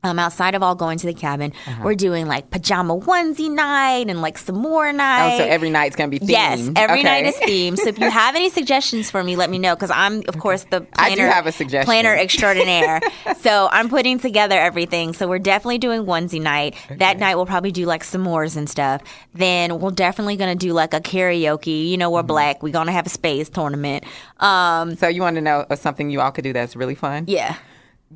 um, 0.06 0.20
outside 0.20 0.56
of 0.56 0.62
all 0.64 0.76
going 0.76 0.98
to 1.00 1.08
the 1.08 1.14
cabin, 1.14 1.52
Uh-huh. 1.68 1.82
we're 1.84 1.96
doing 1.96 2.28
like 2.28 2.50
pajama 2.52 2.96
onesie 2.98 3.50
night 3.52 4.06
and 4.10 4.22
like 4.22 4.38
some 4.38 4.56
more 4.58 4.92
night. 4.94 5.36
Oh, 5.36 5.38
so 5.40 5.44
every 5.46 5.70
night's 5.70 5.96
gonna 5.96 6.10
be 6.10 6.20
themed. 6.20 6.30
Yes, 6.30 6.70
every 6.76 7.00
Okay. 7.00 7.04
night 7.12 7.26
is 7.26 7.36
themed. 7.38 7.78
So 7.80 7.88
if 7.90 7.98
you 8.00 8.10
have 8.10 8.36
any 8.36 8.50
suggestions 8.50 9.10
for 9.12 9.24
me, 9.24 9.36
let 9.36 9.50
me 9.50 9.58
know 9.60 9.76
because 9.76 9.92
I'm, 9.92 10.24
of 10.28 10.38
course, 10.40 10.64
the 10.66 10.82
planner. 10.82 10.92
I 10.96 11.10
do 11.10 11.16
planner. 11.16 11.32
have 11.32 11.48
a 11.48 11.52
suggestion. 11.52 11.86
Planner 11.86 12.14
extraordinaire. 12.16 13.02
so 13.42 13.68
I'm 13.72 13.90
putting 13.90 14.20
together 14.20 14.58
everything. 14.60 15.14
So 15.14 15.28
we're 15.28 15.40
definitely 15.40 15.80
doing 15.80 16.04
onesie 16.06 16.42
night. 16.42 16.76
That 16.90 17.18
night 17.20 17.36
we'll 17.36 17.46
probably 17.46 17.72
do 17.72 17.86
like 17.86 18.04
s'mores 18.04 18.56
and 18.56 18.70
stuff. 18.70 19.02
Then 19.34 19.80
we're 19.80 19.92
definitely 19.92 20.36
gonna 20.36 20.56
do 20.56 20.72
like 20.74 20.94
a 20.94 21.00
karaoke. 21.02 21.90
You 21.90 21.98
know, 21.98 22.10
we're 22.12 22.20
Mm-hmm. 22.20 22.28
black. 22.28 22.64
We're 22.64 22.74
gonna 22.74 22.92
have 22.92 23.06
a 23.06 23.10
spades 23.10 23.50
tournament. 23.50 24.04
Um, 24.40 24.96
So 24.96 25.08
you 25.08 25.22
want 25.22 25.36
to 25.36 25.42
know 25.42 25.66
uh, 25.70 25.76
something 25.76 26.10
you 26.10 26.22
all 26.22 26.32
could 26.32 26.44
do 26.44 26.54
that's 26.54 26.76
really 26.76 26.96
fun? 26.96 27.26
yeah. 27.28 27.56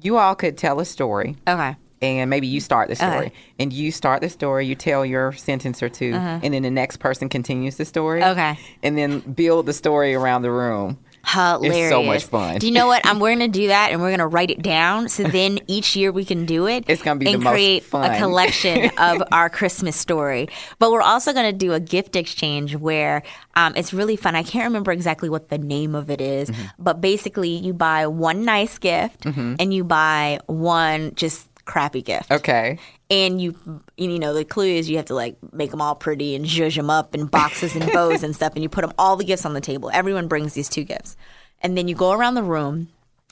You 0.01 0.17
all 0.17 0.35
could 0.35 0.57
tell 0.57 0.79
a 0.79 0.85
story. 0.85 1.35
Okay. 1.47 1.75
and 2.01 2.29
maybe 2.29 2.47
you 2.47 2.61
start 2.61 2.87
the 2.87 2.95
story 2.95 3.25
Okay. 3.27 3.33
and 3.59 3.73
you 3.73 3.91
start 3.91 4.21
the 4.21 4.29
story 4.29 4.65
you 4.65 4.73
tell 4.73 5.05
your 5.05 5.33
sentence 5.33 5.83
or 5.83 5.89
2 5.89 6.13
and 6.13 6.53
then 6.53 6.63
the 6.63 6.71
next 6.71 6.97
person 6.97 7.27
continues 7.27 7.75
the 7.75 7.83
story 7.83 8.21
Uh-huh. 8.21 8.31
Okay. 8.31 8.57
and 8.83 8.97
then 8.97 9.19
build 9.19 9.65
the 9.65 9.73
story 9.73 10.15
around 10.15 10.43
the 10.43 10.51
room 10.51 10.97
Hilarious. 11.25 11.75
It's 11.77 11.89
so 11.89 12.03
much 12.03 12.25
fun. 12.25 12.57
Do 12.59 12.65
you 12.67 12.73
know 12.73 12.87
what? 12.87 13.05
I'm 13.05 13.19
we're 13.19 13.31
gonna 13.35 13.47
do 13.47 13.67
that 13.67 13.91
and 13.91 14.01
we're 14.01 14.11
gonna 14.11 14.27
write 14.27 14.49
it 14.51 14.61
down 14.61 15.09
so 15.09 15.23
then 15.39 15.59
each 15.67 15.95
year 15.95 16.11
we 16.11 16.25
can 16.25 16.45
do 16.45 16.67
it. 16.67 16.85
It's 16.87 17.01
gonna 17.01 17.19
be 17.19 17.25
the 17.25 17.33
and 17.33 17.43
most 17.43 17.53
create 17.53 17.83
fun. 17.83 18.09
a 18.11 18.17
collection 18.17 18.89
of 18.97 19.21
our 19.31 19.49
Christmas 19.49 19.95
story. 19.95 20.49
But 20.79 20.91
we're 20.91 21.01
also 21.01 21.33
gonna 21.33 21.53
do 21.53 21.73
a 21.73 21.79
gift 21.79 22.15
exchange 22.15 22.75
where 22.75 23.23
um, 23.55 23.73
it's 23.75 23.93
really 23.93 24.15
fun. 24.15 24.35
I 24.35 24.43
can't 24.43 24.65
remember 24.65 24.91
exactly 24.91 25.29
what 25.29 25.49
the 25.49 25.57
name 25.57 25.95
of 25.95 26.09
it 26.09 26.21
is, 26.21 26.49
Mm-hmm. 26.49 26.65
but 26.83 27.01
basically 27.01 27.49
you 27.49 27.73
buy 27.73 28.07
one 28.07 28.45
nice 28.45 28.77
gift 28.77 29.25
and 29.25 29.73
you 29.73 29.83
buy 29.83 30.39
one 30.47 31.13
just 31.15 31.47
crappy 31.65 32.01
gift 32.01 32.31
okay 32.31 32.79
and 33.09 33.41
you 33.41 33.55
you 33.97 34.19
know 34.19 34.33
the 34.33 34.45
clue 34.45 34.65
is 34.65 34.89
you 34.89 34.97
have 34.97 35.05
to 35.05 35.15
like 35.15 35.35
make 35.51 35.71
them 35.71 35.81
all 35.81 35.95
pretty 35.95 36.35
and 36.35 36.45
zhuzh 36.45 36.75
them 36.75 36.89
up 36.89 37.15
in 37.15 37.25
boxes 37.25 37.75
and 37.75 37.91
bows 37.91 38.23
and 38.23 38.35
stuff 38.35 38.53
and 38.53 38.63
you 38.63 38.69
put 38.69 38.81
them 38.81 38.93
all 38.97 39.15
the 39.15 39.23
gifts 39.23 39.45
on 39.45 39.53
the 39.53 39.61
table 39.61 39.89
everyone 39.93 40.27
brings 40.27 40.53
these 40.53 40.69
two 40.69 40.83
gifts 40.83 41.17
and 41.61 41.77
then 41.77 41.87
you 41.87 41.95
go 41.95 42.11
around 42.11 42.35
the 42.35 42.43
room 42.43 42.87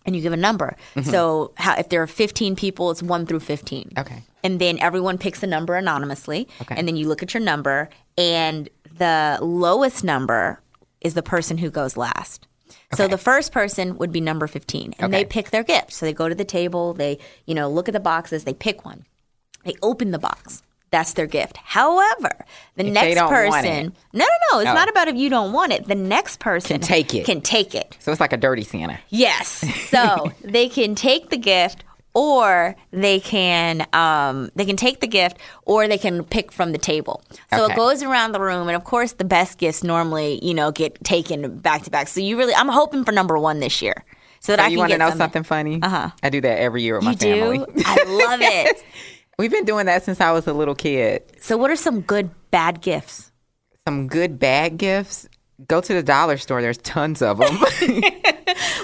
and 0.07 0.15
you 0.15 0.22
give 0.22 0.34
a 0.34 0.38
number. 0.38 0.75
Mm-hmm. 0.96 1.10
So 1.12 1.51
how, 1.57 1.75
if 1.75 1.89
there 1.89 2.01
are 2.01 2.07
15 2.07 2.55
people, 2.55 2.89
it's 2.89 3.03
1 3.03 3.25
through 3.27 3.41
15. 3.41 3.91
Okay. 3.98 4.24
And 4.43 4.60
then 4.60 4.79
everyone 4.79 5.17
picks 5.17 5.43
a 5.43 5.48
number 5.48 5.75
anonymously. 5.75 6.48
Okay. 6.62 6.75
And 6.75 6.88
then 6.88 6.96
you 6.96 7.07
look 7.07 7.22
at 7.22 7.34
your 7.34 7.43
number, 7.43 7.89
and 8.17 8.69
the 8.98 9.38
lowest 9.41 10.03
number 10.03 10.62
is 11.01 11.13
the 11.13 11.22
person 11.22 11.57
who 11.57 11.69
goes 11.69 11.98
last. 11.98 12.48
Okay. 12.69 12.96
So 12.96 13.07
the 13.07 13.17
first 13.17 13.51
person 13.51 13.98
would 13.98 14.13
be 14.13 14.22
number 14.22 14.48
15, 14.48 14.96
and 14.98 15.13
they 15.13 15.25
pick 15.25 15.50
their 15.50 15.63
gift. 15.63 15.91
So 15.91 16.05
they 16.05 16.13
go 16.13 16.29
to 16.29 16.36
the 16.36 16.46
table, 16.46 16.93
they, 16.93 17.19
you 17.46 17.53
know, 17.53 17.69
look 17.69 17.89
at 17.89 17.93
the 17.93 18.00
boxes, 18.00 18.46
they 18.46 18.53
pick 18.53 18.86
one. 18.86 19.05
They 19.64 19.76
open 19.82 20.12
the 20.12 20.20
box. 20.20 20.64
That's 20.90 21.14
their 21.14 21.28
gift. 21.28 21.58
However, 21.58 22.46
the 22.78 22.84
they 22.84 22.92
next 22.92 23.20
person, 23.20 23.94
no, 24.14 24.24
no, 24.26 24.26
no, 24.54 24.60
it's 24.60 24.70
Oh. 24.70 24.74
not 24.74 24.88
about 24.90 25.10
if 25.10 25.16
you 25.18 25.30
don't 25.30 25.52
want 25.52 25.74
it. 25.74 25.86
The 25.86 25.96
next 25.96 26.40
person 26.40 26.80
Can 26.80 26.88
take 26.88 27.14
it. 27.14 27.26
Can 27.26 27.42
take 27.42 27.76
it. 27.76 27.98
So 28.00 28.10
it's 28.12 28.22
like 28.22 28.32
a 28.32 28.38
dirty 28.38 28.64
Santa. 28.64 28.98
Yes. 29.10 29.66
So 29.90 30.32
they 30.44 30.70
can 30.70 30.96
take 30.96 31.30
the 31.30 31.38
gift 31.38 31.84
or 32.14 32.76
they 32.92 33.20
can 33.20 33.86
um, 33.94 34.50
they 34.56 34.66
can 34.66 34.78
take 34.78 35.02
the 35.02 35.08
gift 35.08 35.38
or 35.66 35.88
they 35.90 35.98
can 35.98 36.24
pick 36.24 36.52
from 36.54 36.72
the 36.72 36.78
table. 36.78 37.22
So 37.54 37.66
Okay. 37.66 37.74
it 37.74 37.76
goes 37.76 38.02
around 38.02 38.32
the 38.32 38.40
room 38.40 38.68
and 38.70 38.76
of 38.78 38.84
course 38.86 39.12
the 39.14 39.26
best 39.26 39.58
gifts 39.58 39.84
normally, 39.84 40.40
you 40.44 40.54
know, 40.54 40.72
get 40.72 41.04
taken 41.04 41.58
back 41.60 41.84
to 41.84 41.90
back. 41.90 42.08
So 42.08 42.22
you 42.22 42.38
really 42.38 42.56
I'm 42.56 42.70
hoping 42.70 43.04
for 43.04 43.12
number 43.12 43.38
1 43.38 43.60
this 43.60 43.82
year. 43.82 44.06
So 44.40 44.56
that 44.56 44.60
So 44.60 44.66
I 44.66 44.68
you 44.70 44.76
can 44.76 44.80
want 44.80 44.92
to 44.94 44.98
get 44.98 45.10
know 45.10 45.16
something 45.18 45.44
funny? 45.44 45.80
Uh-huh. 45.82 46.12
I 46.24 46.30
do 46.30 46.40
that 46.42 46.60
every 46.60 46.82
year 46.84 46.96
with 46.96 47.04
my 47.06 47.12
You 47.12 47.18
family. 47.18 47.58
do? 47.58 47.66
I 47.86 48.04
love 48.08 48.40
it. 48.44 48.84
We've 49.39 49.51
been 49.51 49.65
doing 49.65 49.86
that 49.86 50.03
since 50.03 50.20
I 50.20 50.32
was 50.32 50.48
a 50.48 50.53
little 50.53 50.74
kid. 50.74 51.22
So 51.41 51.58
what 51.58 51.70
are 51.70 51.75
some 51.75 52.01
good 52.01 52.32
bad 52.50 52.82
gifts? 52.82 53.32
Some 53.88 54.08
good 54.08 54.39
bad 54.39 54.77
gifts. 54.77 55.29
Go 55.67 55.79
to 55.79 55.94
the 55.94 56.01
dollar 56.03 56.38
store. 56.38 56.62
There's 56.62 56.79
tons 56.79 57.22
of 57.22 57.38
them. 57.38 57.58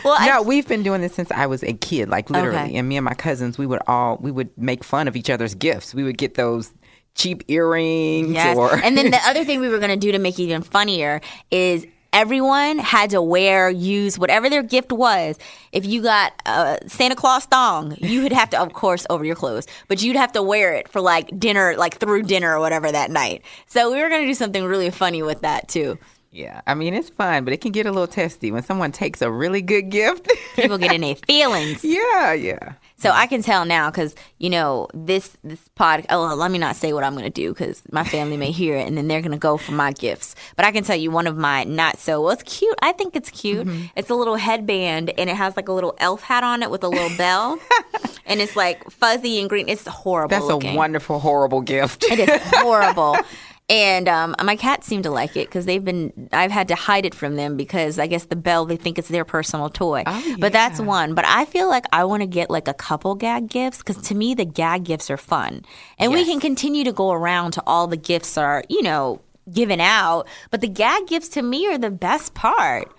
Well, 0.03 0.17
I 0.19 0.27
no, 0.27 0.41
we've 0.41 0.67
been 0.67 0.83
doing 0.83 0.99
this 0.99 1.13
since 1.15 1.31
I 1.31 1.45
was 1.45 1.63
a 1.63 1.71
kid, 1.71 2.09
like 2.09 2.29
literally. 2.29 2.57
Okay. 2.57 2.75
And 2.75 2.89
me 2.89 2.97
and 2.97 3.05
my 3.05 3.13
cousins, 3.13 3.57
we 3.57 3.65
would 3.65 3.79
all 3.87 4.17
we 4.19 4.31
would 4.31 4.49
make 4.57 4.83
fun 4.83 5.07
of 5.07 5.15
each 5.15 5.29
other's 5.29 5.55
gifts. 5.55 5.95
We 5.95 6.03
would 6.03 6.17
get 6.17 6.33
those 6.33 6.73
cheap 7.15 7.43
earrings 7.47 8.31
Yes. 8.33 8.57
or 8.57 8.75
and 8.75 8.97
then 8.97 9.11
the 9.11 9.19
other 9.25 9.45
thing 9.45 9.61
we 9.61 9.69
were 9.69 9.77
going 9.79 9.91
to 9.91 9.95
do 9.97 10.11
to 10.11 10.19
make 10.19 10.37
it 10.39 10.43
even 10.43 10.61
funnier 10.61 11.21
is 11.51 11.87
everyone 12.13 12.77
had 12.77 13.09
to 13.09 13.21
wear, 13.21 13.69
use 13.69 14.17
whatever 14.17 14.49
their 14.49 14.63
gift 14.63 14.91
was. 14.91 15.37
If 15.71 15.85
you 15.85 16.01
got 16.01 16.33
a 16.45 16.79
Santa 16.87 17.15
Claus 17.15 17.45
thong, 17.45 17.97
you 17.99 18.21
would 18.23 18.31
have 18.31 18.51
to, 18.51 18.61
of 18.61 18.73
course, 18.73 19.05
over 19.09 19.25
your 19.25 19.35
clothes, 19.35 19.67
but 19.87 20.01
you'd 20.01 20.15
have 20.15 20.31
to 20.33 20.43
wear 20.43 20.73
it 20.75 20.87
for 20.87 21.01
like 21.01 21.37
dinner, 21.37 21.75
like 21.75 21.97
through 21.97 22.23
dinner 22.23 22.55
or 22.55 22.59
whatever 22.59 22.91
that 22.91 23.11
night. 23.11 23.41
So 23.67 23.91
we 23.91 23.99
were 23.99 24.09
going 24.09 24.21
to 24.21 24.27
do 24.27 24.35
something 24.35 24.63
really 24.63 24.91
funny 24.91 25.23
with 25.23 25.41
that 25.41 25.67
too. 25.67 25.97
Yeah, 26.33 26.61
I 26.65 26.73
mean 26.73 26.95
it's 26.95 27.09
fun, 27.09 27.43
but 27.43 27.53
it 27.53 27.61
can 27.61 27.71
get 27.71 27.85
a 27.85 27.91
little 27.91 28.07
testy 28.07 28.51
when 28.51 28.63
someone 28.63 28.91
takes 28.91 29.21
a 29.21 29.31
really 29.31 29.61
good 29.61 29.91
gift. 29.91 30.27
People 30.55 30.79
get 30.79 30.91
in 30.91 31.01
their 31.01 31.15
feelings. 31.27 31.83
yeah, 31.83 32.33
yeah. 32.33 32.73
So 32.97 33.11
I 33.11 33.27
can 33.27 33.43
tell 33.43 33.65
now 33.65 33.91
because 33.91 34.15
you 34.39 34.49
know 34.49 34.87
this 34.95 35.37
this 35.43 35.59
pod. 35.75 36.07
Oh, 36.09 36.33
let 36.33 36.49
me 36.49 36.57
not 36.57 36.75
say 36.75 36.91
what 36.91 37.03
I'm 37.03 37.13
going 37.13 37.25
to 37.25 37.29
do 37.29 37.49
because 37.53 37.83
my 37.91 38.03
family 38.03 38.35
may 38.35 38.49
hear 38.49 38.75
it 38.77 38.87
and 38.87 38.97
then 38.97 39.07
they're 39.07 39.21
going 39.21 39.33
to 39.33 39.37
go 39.37 39.57
for 39.57 39.73
my 39.73 39.91
gifts. 39.91 40.33
But 40.55 40.65
I 40.65 40.71
can 40.71 40.83
tell 40.83 40.95
you 40.95 41.11
one 41.11 41.27
of 41.27 41.37
my 41.37 41.65
not 41.65 41.99
so. 41.99 42.21
Well, 42.21 42.31
it's 42.31 42.43
cute. 42.43 42.75
I 42.81 42.93
think 42.93 43.15
it's 43.15 43.29
cute. 43.29 43.67
Mm-hmm. 43.67 43.85
It's 43.95 44.09
a 44.09 44.15
little 44.15 44.37
headband 44.37 45.11
and 45.19 45.29
it 45.29 45.35
has 45.35 45.55
like 45.55 45.67
a 45.67 45.73
little 45.73 45.95
elf 45.99 46.23
hat 46.23 46.43
on 46.43 46.63
it 46.63 46.71
with 46.71 46.83
a 46.83 46.89
little 46.89 47.15
bell, 47.15 47.59
and 48.25 48.41
it's 48.41 48.55
like 48.55 48.89
fuzzy 48.89 49.39
and 49.39 49.49
green. 49.49 49.69
It's 49.69 49.85
horrible. 49.85 50.29
That's 50.29 50.45
looking. 50.45 50.73
a 50.73 50.77
wonderful, 50.77 51.19
horrible 51.19 51.61
gift. 51.61 52.05
It 52.05 52.17
is 52.17 52.41
horrible. 52.55 53.17
And 53.69 54.09
um, 54.09 54.35
my 54.43 54.57
cats 54.57 54.87
seem 54.87 55.03
to 55.03 55.09
like 55.09 55.37
it 55.37 55.47
because 55.47 55.65
they've 55.65 55.83
been. 55.83 56.29
I've 56.33 56.51
had 56.51 56.67
to 56.67 56.75
hide 56.75 57.05
it 57.05 57.15
from 57.15 57.37
them 57.37 57.55
because 57.55 57.97
I 57.97 58.07
guess 58.07 58.25
the 58.25 58.35
bell 58.35 58.65
they 58.65 58.75
think 58.75 58.99
it's 58.99 59.07
their 59.07 59.23
personal 59.23 59.69
toy. 59.69 60.03
Oh, 60.05 60.23
yeah. 60.25 60.35
But 60.37 60.51
that's 60.51 60.81
one. 60.81 61.15
But 61.15 61.25
I 61.25 61.45
feel 61.45 61.69
like 61.69 61.85
I 61.93 62.03
want 62.03 62.21
to 62.21 62.27
get 62.27 62.49
like 62.49 62.67
a 62.67 62.73
couple 62.73 63.15
gag 63.15 63.47
gifts 63.47 63.77
because 63.77 63.97
to 63.97 64.15
me 64.15 64.33
the 64.33 64.45
gag 64.45 64.83
gifts 64.83 65.09
are 65.09 65.17
fun, 65.17 65.63
and 65.97 66.11
we 66.11 66.25
can 66.25 66.41
continue 66.41 66.83
to 66.83 66.91
go 66.91 67.11
around 67.11 67.51
to 67.51 67.63
all 67.65 67.87
the 67.87 67.97
gifts 67.97 68.37
are 68.37 68.63
you 68.69 68.81
know 68.83 69.21
given 69.51 69.79
out. 69.79 70.27
But 70.51 70.59
the 70.59 70.67
gag 70.67 71.07
gifts 71.07 71.29
to 71.29 71.41
me 71.41 71.67
are 71.67 71.77
the 71.77 71.91
best 71.91 72.33
part. 72.33 72.91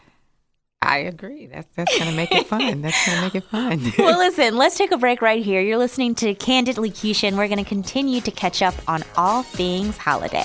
I 0.84 0.98
agree. 0.98 1.46
That's 1.46 1.66
that's 1.74 1.98
gonna 1.98 2.12
make 2.12 2.30
it 2.32 2.46
fun. 2.46 2.82
That's 2.82 3.06
gonna 3.06 3.22
make 3.22 3.34
it 3.34 3.44
fun. 3.44 3.92
well, 3.98 4.18
listen, 4.18 4.56
let's 4.56 4.76
take 4.76 4.92
a 4.92 4.98
break 4.98 5.22
right 5.22 5.42
here. 5.42 5.60
You're 5.60 5.78
listening 5.78 6.14
to 6.16 6.34
Candidly 6.34 6.90
Keshia, 6.90 7.28
and 7.28 7.38
we're 7.38 7.48
going 7.48 7.62
to 7.62 7.68
continue 7.68 8.20
to 8.20 8.30
catch 8.30 8.60
up 8.62 8.74
on 8.86 9.02
all 9.16 9.42
things 9.42 9.96
holiday. 9.96 10.44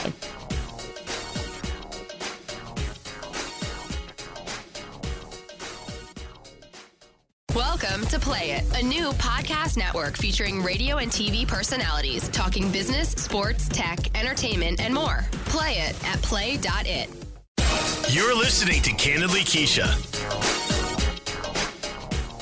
Welcome 7.54 8.06
to 8.08 8.20
Play 8.20 8.52
It, 8.52 8.82
a 8.82 8.86
new 8.86 9.10
podcast 9.14 9.78
network 9.78 10.16
featuring 10.16 10.64
radio 10.64 10.98
and 10.98 11.12
TV 11.12 11.48
personalities 11.48 12.30
talking 12.30 12.72
business, 12.72 13.10
sports, 13.12 13.68
tech, 13.68 14.18
entertainment, 14.18 14.80
and 14.80 14.94
more. 14.94 15.26
Play 15.46 15.74
it 15.74 16.08
at 16.08 16.22
play.it. 16.22 17.29
You're 18.12 18.36
listening 18.36 18.82
to 18.82 18.94
Candidly 18.94 19.42
Keshia. 19.42 19.88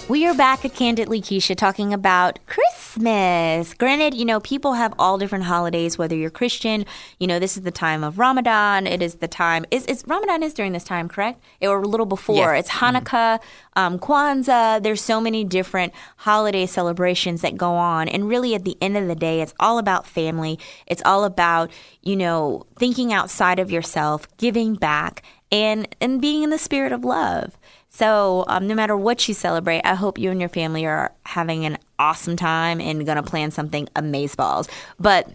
We 0.07 0.25
are 0.25 0.33
back 0.33 0.63
at 0.63 0.73
Candidly 0.73 1.19
Keshia 1.19 1.57
talking 1.57 1.93
about 1.93 2.39
Christmas. 2.87 3.73
Granted, 3.73 4.13
you 4.13 4.23
know, 4.23 4.39
people 4.39 4.73
have 4.73 4.93
all 4.97 5.17
different 5.17 5.43
holidays, 5.43 5.97
whether 5.97 6.15
you're 6.15 6.29
Christian, 6.29 6.85
you 7.19 7.27
know, 7.27 7.37
this 7.37 7.57
is 7.57 7.63
the 7.63 7.71
time 7.71 8.01
of 8.01 8.17
Ramadan. 8.17 8.87
It 8.87 9.01
is 9.01 9.15
the 9.15 9.27
time, 9.27 9.65
is, 9.71 9.85
is 9.87 10.03
Ramadan 10.07 10.41
is 10.41 10.53
during 10.53 10.71
this 10.71 10.85
time, 10.85 11.09
correct? 11.09 11.43
Or 11.61 11.81
a 11.81 11.87
little 11.87 12.05
before. 12.05 12.55
Yes. 12.55 12.65
It's 12.65 12.75
Hanukkah, 12.75 13.39
um, 13.75 13.99
Kwanzaa. 13.99 14.81
There's 14.81 15.01
so 15.01 15.19
many 15.19 15.43
different 15.43 15.91
holiday 16.15 16.65
celebrations 16.65 17.41
that 17.41 17.57
go 17.57 17.73
on. 17.73 18.07
And 18.07 18.29
really, 18.29 18.55
at 18.55 18.63
the 18.63 18.77
end 18.81 18.95
of 18.95 19.07
the 19.07 19.15
day, 19.15 19.41
it's 19.41 19.53
all 19.59 19.79
about 19.79 20.07
family. 20.07 20.57
It's 20.85 21.01
all 21.03 21.25
about, 21.25 21.69
you 22.01 22.15
know, 22.15 22.65
thinking 22.77 23.11
outside 23.11 23.59
of 23.59 23.69
yourself, 23.69 24.27
giving 24.37 24.75
back, 24.75 25.23
and, 25.51 25.93
and 25.99 26.21
being 26.21 26.43
in 26.43 26.51
the 26.51 26.57
spirit 26.57 26.93
of 26.93 27.03
love. 27.03 27.57
So, 27.89 28.45
um, 28.47 28.67
no 28.67 28.75
matter 28.75 28.95
what 28.95 29.27
you 29.27 29.33
celebrate, 29.33 29.81
I 29.83 29.95
hope 29.95 30.17
you 30.17 30.29
and 30.29 30.39
your 30.39 30.49
family 30.49 30.85
are 30.85 31.13
having 31.25 31.65
an 31.65 31.77
awesome 31.97 32.35
time 32.35 32.79
and 32.79 33.05
gonna 33.05 33.23
plan 33.23 33.51
something 33.51 33.87
amazeballs. 33.95 34.69
But 34.99 35.29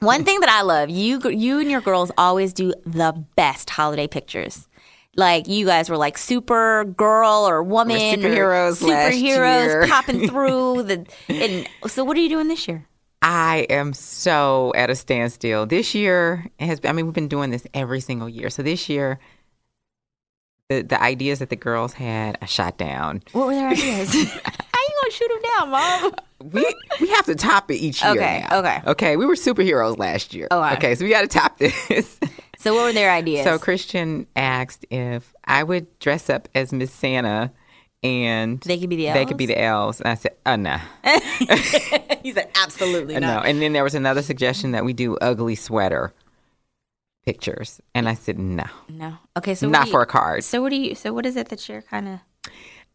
one 0.00 0.24
thing 0.24 0.40
that 0.40 0.48
I 0.48 0.62
love, 0.62 0.90
you 0.90 1.20
you 1.28 1.58
and 1.60 1.70
your 1.70 1.80
girls 1.80 2.10
always 2.16 2.52
do 2.52 2.72
the 2.86 3.12
best 3.36 3.70
holiday 3.70 4.06
pictures. 4.06 4.66
Like 5.16 5.48
you 5.48 5.66
guys 5.66 5.90
were 5.90 5.96
like 5.96 6.16
super 6.16 6.84
girl 6.84 7.48
or 7.48 7.62
woman, 7.62 7.96
or 7.96 8.28
superheroes 8.28 8.82
last 8.82 9.14
superheroes 9.16 9.88
popping 9.88 10.28
through 10.30 10.84
the. 10.84 11.06
And 11.28 11.68
so, 11.90 12.04
what 12.04 12.16
are 12.16 12.20
you 12.20 12.28
doing 12.28 12.48
this 12.48 12.68
year? 12.68 12.86
I 13.20 13.66
am 13.68 13.94
so 13.94 14.72
at 14.76 14.90
a 14.90 14.94
standstill. 14.94 15.66
This 15.66 15.94
year 15.94 16.46
has 16.60 16.80
I 16.84 16.92
mean 16.92 17.06
we've 17.06 17.14
been 17.14 17.28
doing 17.28 17.50
this 17.50 17.66
every 17.74 18.00
single 18.00 18.28
year. 18.28 18.48
So 18.48 18.62
this 18.62 18.88
year 18.88 19.18
the 20.68 20.82
the 20.82 21.02
ideas 21.02 21.38
that 21.38 21.50
the 21.50 21.56
girls 21.56 21.94
had 21.94 22.38
I 22.42 22.46
shot 22.46 22.76
down. 22.78 23.22
What 23.32 23.46
were 23.48 23.54
their 23.54 23.68
ideas? 23.68 24.12
How 24.12 24.80
you 24.80 24.94
gonna 25.02 25.10
shoot 25.10 25.28
them 25.28 25.42
down, 25.58 25.70
mom? 25.70 26.14
We 26.52 26.74
we 27.00 27.08
have 27.08 27.24
to 27.26 27.34
top 27.34 27.70
it 27.70 27.76
each 27.76 28.02
year. 28.02 28.12
Okay, 28.12 28.46
now. 28.48 28.58
okay. 28.58 28.80
Okay. 28.86 29.16
We 29.16 29.26
were 29.26 29.34
superheroes 29.34 29.98
last 29.98 30.34
year. 30.34 30.48
Oh. 30.50 30.62
Okay, 30.74 30.94
so 30.94 31.04
we 31.04 31.10
gotta 31.10 31.28
top 31.28 31.58
this. 31.58 32.18
So, 32.60 32.74
what 32.74 32.86
were 32.86 32.92
their 32.92 33.12
ideas? 33.12 33.44
So 33.44 33.56
Christian 33.56 34.26
asked 34.34 34.84
if 34.90 35.32
I 35.44 35.62
would 35.62 35.96
dress 36.00 36.28
up 36.28 36.48
as 36.56 36.72
Miss 36.72 36.90
Santa 36.92 37.52
and 38.02 38.60
They 38.62 38.80
could 38.80 38.90
be 38.90 38.96
the 38.96 39.12
They 39.12 39.26
could 39.26 39.36
be 39.36 39.46
the 39.46 39.62
elves. 39.62 40.00
And 40.00 40.08
I 40.10 40.14
said, 40.14 40.32
oh 40.44 40.56
no. 40.56 40.76
he 42.20 42.32
said, 42.32 42.50
absolutely 42.60 43.14
Uh, 43.14 43.20
No. 43.20 43.38
And 43.38 43.62
then 43.62 43.74
there 43.74 43.84
was 43.84 43.94
another 43.94 44.22
suggestion 44.22 44.72
that 44.72 44.84
we 44.84 44.92
do 44.92 45.16
ugly 45.18 45.54
sweater 45.54 46.12
pictures. 47.28 47.78
And 47.94 48.08
I 48.08 48.14
said, 48.14 48.38
no. 48.38 48.64
No. 48.88 49.18
Okay, 49.36 49.54
so 49.54 49.68
Not 49.68 49.86
you- 49.86 49.92
for 49.92 50.00
a 50.00 50.06
card. 50.06 50.44
So 50.44 50.62
what 50.62 50.70
do 50.70 50.76
you? 50.76 50.94
So 50.94 51.12
what 51.12 51.26
is 51.26 51.36
it 51.36 51.50
that 51.50 51.68
you're 51.68 51.82
kind 51.82 52.08
of? 52.08 52.20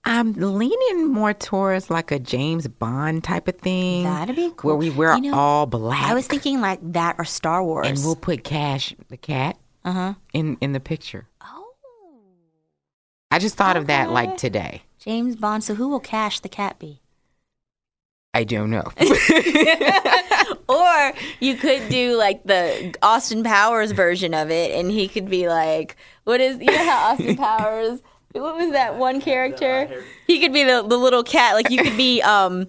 I'm 0.05 0.33
leaning 0.33 1.07
more 1.13 1.33
towards 1.33 1.89
like 1.91 2.11
a 2.11 2.17
James 2.19 2.67
Bond 2.67 3.23
type 3.23 3.47
of 3.47 3.55
thing. 3.59 4.03
That'd 4.05 4.35
be 4.35 4.51
cool. 4.57 4.69
Where 4.71 4.75
we 4.75 4.89
wear 4.89 5.13
You 5.15 5.29
know, 5.31 5.35
all 5.35 5.65
black. 5.67 6.03
I 6.09 6.15
was 6.15 6.25
thinking 6.27 6.59
like 6.61 6.79
that 6.93 7.15
or 7.19 7.25
Star 7.25 7.63
Wars. 7.63 7.87
and 7.87 7.97
we'll 7.99 8.15
put 8.15 8.43
Cash, 8.43 8.95
the 9.09 9.17
cat, 9.17 9.55
uh-huh. 9.85 10.15
in, 10.33 10.57
in 10.59 10.73
the 10.73 10.79
picture. 10.79 11.27
Oh, 11.39 11.69
I 13.31 13.37
just 13.39 13.55
thought 13.55 13.77
of 13.77 13.85
that 13.87 14.09
like 14.11 14.35
today. 14.37 14.81
James 14.97 15.35
Bond. 15.35 15.63
So 15.63 15.75
who 15.75 15.87
will 15.89 15.99
Cash 16.01 16.39
the 16.39 16.49
cat 16.49 16.79
be? 16.79 17.01
I 18.33 18.43
don't 18.45 18.71
know. 18.71 18.83
Or 20.69 21.13
you 21.39 21.55
could 21.55 21.89
do 21.89 22.15
like 22.17 22.43
the 22.43 22.95
Austin 23.03 23.43
Powers 23.43 23.91
version 23.91 24.33
of 24.33 24.49
it, 24.49 24.71
and 24.71 24.89
he 24.91 25.07
could 25.07 25.29
be 25.29 25.47
like, 25.47 25.97
what 26.23 26.39
is 26.41 26.57
you 26.59 26.65
know 26.65 26.77
how 26.89 27.11
Austin 27.11 27.35
Powers? 27.47 28.01
What 28.31 28.55
was 28.55 28.71
that 28.71 28.95
one 28.97 29.21
character? 29.21 30.03
He 30.25 30.39
could 30.39 30.53
be 30.53 30.63
the, 30.63 30.81
the 30.81 30.97
little 30.97 31.23
cat. 31.23 31.53
Like 31.55 31.69
you 31.69 31.77
could 31.83 31.97
be 31.97 32.21
um 32.21 32.67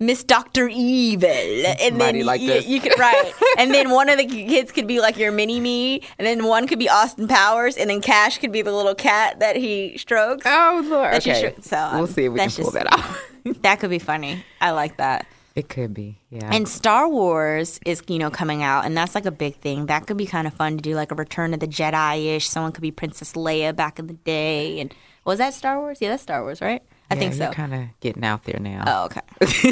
Miss 0.00 0.24
Doctor 0.24 0.68
Evil, 0.68 1.28
and 1.28 1.78
Somebody 1.78 2.18
then 2.18 2.26
like 2.26 2.40
you, 2.40 2.54
you 2.54 2.80
could 2.80 2.98
right, 2.98 3.32
and 3.58 3.72
then 3.72 3.90
one 3.90 4.08
of 4.08 4.18
the 4.18 4.26
kids 4.26 4.72
could 4.72 4.88
be 4.88 5.00
like 5.00 5.16
your 5.16 5.30
mini 5.30 5.60
me, 5.60 6.00
and 6.18 6.26
then 6.26 6.44
one 6.46 6.66
could 6.66 6.80
be 6.80 6.88
Austin 6.88 7.28
Powers, 7.28 7.76
and 7.76 7.88
then 7.88 8.00
Cash 8.00 8.38
could 8.38 8.50
be 8.52 8.62
the 8.62 8.72
little 8.72 8.94
cat 8.96 9.38
that 9.38 9.54
he 9.54 9.96
strokes. 9.96 10.44
Oh 10.48 10.84
Lord. 10.90 11.12
That 11.12 11.24
you 11.26 11.32
Okay. 11.32 11.40
should- 11.54 11.64
so, 11.64 11.76
um, 11.78 11.98
we'll 11.98 12.06
see 12.08 12.24
if 12.24 12.32
we 12.32 12.38
can 12.40 12.46
that's 12.48 12.56
pull 12.56 12.72
just- 12.72 12.74
that 12.74 12.92
off. 12.92 13.22
that 13.62 13.78
could 13.80 13.90
be 13.90 14.00
funny. 14.00 14.42
I 14.60 14.72
like 14.72 14.96
that. 14.96 15.26
It 15.54 15.68
could 15.68 15.94
be. 15.94 16.18
Yeah. 16.30 16.50
And 16.52 16.66
Star 16.68 17.08
Wars 17.08 17.78
is, 17.86 18.02
you 18.08 18.18
know, 18.18 18.30
coming 18.30 18.62
out, 18.62 18.84
and 18.84 18.96
that's 18.96 19.14
like 19.14 19.26
a 19.26 19.30
big 19.30 19.56
thing. 19.56 19.86
That 19.86 20.06
could 20.06 20.16
be 20.16 20.26
kind 20.26 20.46
of 20.46 20.54
fun 20.54 20.76
to 20.76 20.82
do, 20.82 20.94
like 20.94 21.12
a 21.12 21.14
Return 21.14 21.54
of 21.54 21.60
the 21.60 21.68
Jedi 21.68 22.36
ish. 22.36 22.48
Someone 22.48 22.72
could 22.72 22.82
be 22.82 22.90
Princess 22.90 23.32
Leia 23.34 23.74
back 23.74 23.98
in 23.98 24.06
the 24.08 24.14
day, 24.14 24.80
and 24.80 24.92
was 25.24 25.38
that 25.38 25.54
Star 25.54 25.78
Wars? 25.78 25.98
Yeah, 26.00 26.10
that's 26.10 26.22
Star 26.22 26.42
Wars, 26.42 26.60
right? 26.60 26.82
I 27.10 27.16
think 27.16 27.34
so. 27.34 27.50
Kind 27.52 27.74
of 27.74 27.82
getting 28.00 28.24
out 28.24 28.44
there 28.44 28.58
now. 28.58 28.82
Oh, 28.86 29.04
okay. 29.04 29.20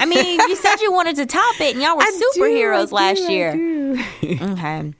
I 0.01 0.05
mean, 0.07 0.39
you 0.49 0.55
said 0.55 0.77
you 0.81 0.93
wanted 0.93 1.17
to 1.17 1.27
top 1.27 1.61
it, 1.61 1.75
and 1.75 1.83
y'all 1.83 1.97
were 1.97 2.03
I 2.07 2.11
do, 2.35 2.41
superheroes 2.41 2.93
I 2.93 2.95
last 2.95 3.19
do, 3.19 3.27
I 3.27 3.31
year. 3.31 3.53
do. 3.53 3.99
Okay. 4.53 4.93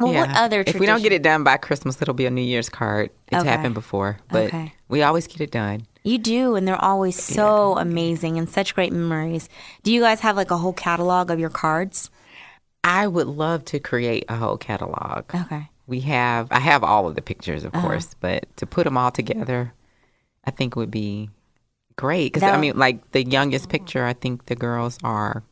Well, 0.00 0.12
Yeah. 0.12 0.20
what 0.26 0.30
other? 0.36 0.64
If 0.66 0.78
we 0.78 0.86
don't 0.86 1.00
get 1.02 1.12
it 1.12 1.22
done 1.22 1.42
by 1.44 1.56
Christmas, 1.56 2.00
it'll 2.02 2.12
be 2.14 2.26
a 2.26 2.30
New 2.30 2.42
Year's 2.42 2.68
card. 2.68 3.10
It's 3.28 3.40
Okay. 3.40 3.48
happened 3.48 3.74
before, 3.74 4.18
but 4.30 4.46
Okay. 4.48 4.72
we 4.88 5.02
always 5.02 5.26
get 5.26 5.40
it 5.40 5.50
done. 5.50 5.86
You 6.06 6.18
do, 6.18 6.54
and 6.54 6.66
they're 6.66 6.82
always 6.82 7.22
so 7.22 7.76
amazing 7.76 8.38
and 8.38 8.48
such 8.48 8.74
great 8.74 8.92
memories. 8.92 9.48
Do 9.82 9.92
you 9.92 10.00
guys 10.00 10.20
have 10.20 10.36
like 10.36 10.50
a 10.50 10.56
whole 10.56 10.72
catalog 10.72 11.30
of 11.30 11.38
your 11.38 11.50
cards? 11.50 12.10
I 12.84 13.06
would 13.06 13.26
love 13.26 13.64
to 13.66 13.80
create 13.80 14.24
a 14.28 14.36
whole 14.36 14.56
catalog. 14.56 15.24
Okay. 15.34 15.68
We 15.88 16.00
have, 16.00 16.48
I 16.50 16.60
have 16.60 16.82
all 16.84 17.06
of 17.08 17.14
the 17.14 17.22
pictures, 17.22 17.64
Uh-huh. 17.64 17.76
of 17.76 17.82
course, 17.84 18.14
but 18.20 18.46
to 18.56 18.66
put 18.66 18.84
them 18.84 18.96
all 18.96 19.10
together, 19.10 19.72
I 20.44 20.50
think 20.52 20.76
would 20.76 20.90
be 20.90 21.30
great. 21.96 22.32
Because 22.32 22.42
I 22.48 22.56
mean, 22.60 22.76
like 22.78 23.10
the 23.12 23.24
youngest 23.24 23.68
picture, 23.68 24.04
I 24.04 24.12
think 24.12 24.46
the 24.46 24.54
girls 24.56 24.98
are 25.02 25.42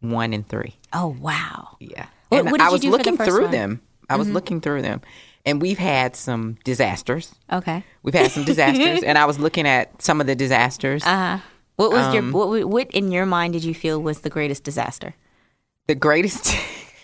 one 0.00 0.32
and 0.32 0.46
three. 0.48 0.74
Oh 0.92 1.16
wow. 1.20 1.76
Yeah. 1.80 2.06
What- 2.28 2.40
and 2.40 2.50
what 2.50 2.58
did 2.58 2.64
I 2.64 2.66
you 2.68 2.72
was 2.72 2.80
do 2.80 2.90
for 2.90 2.98
the 2.98 3.10
looking 3.10 3.16
through 3.24 3.34
one? 3.34 3.42
Mm-hmm. 3.44 3.52
them. 3.52 3.80
I 4.08 4.16
was 4.16 4.28
looking 4.28 4.60
through 4.60 4.82
them, 4.82 5.02
and 5.46 5.60
we've 5.62 5.78
had 5.78 6.16
some 6.16 6.58
disasters. 6.64 7.34
Okay. 7.52 7.82
We've 8.02 8.14
had 8.14 8.30
some 8.30 8.44
disasters, 8.44 9.02
and 9.02 9.16
I 9.18 9.24
was 9.24 9.38
looking 9.38 9.66
at 9.66 10.00
some 10.02 10.20
of 10.20 10.26
the 10.26 10.34
disasters. 10.34 11.04
Uh, 11.04 11.40
what 11.76 11.90
was 11.92 12.06
Um, 12.06 12.14
your 12.14 12.32
what, 12.32 12.68
what 12.68 12.90
in 12.90 13.10
your 13.10 13.24
mind 13.26 13.54
did 13.54 13.64
you 13.64 13.74
feel 13.74 14.00
was 14.02 14.20
the 14.20 14.30
greatest 14.30 14.64
disaster? 14.64 15.14
the 15.86 15.94
greatest 15.96 16.54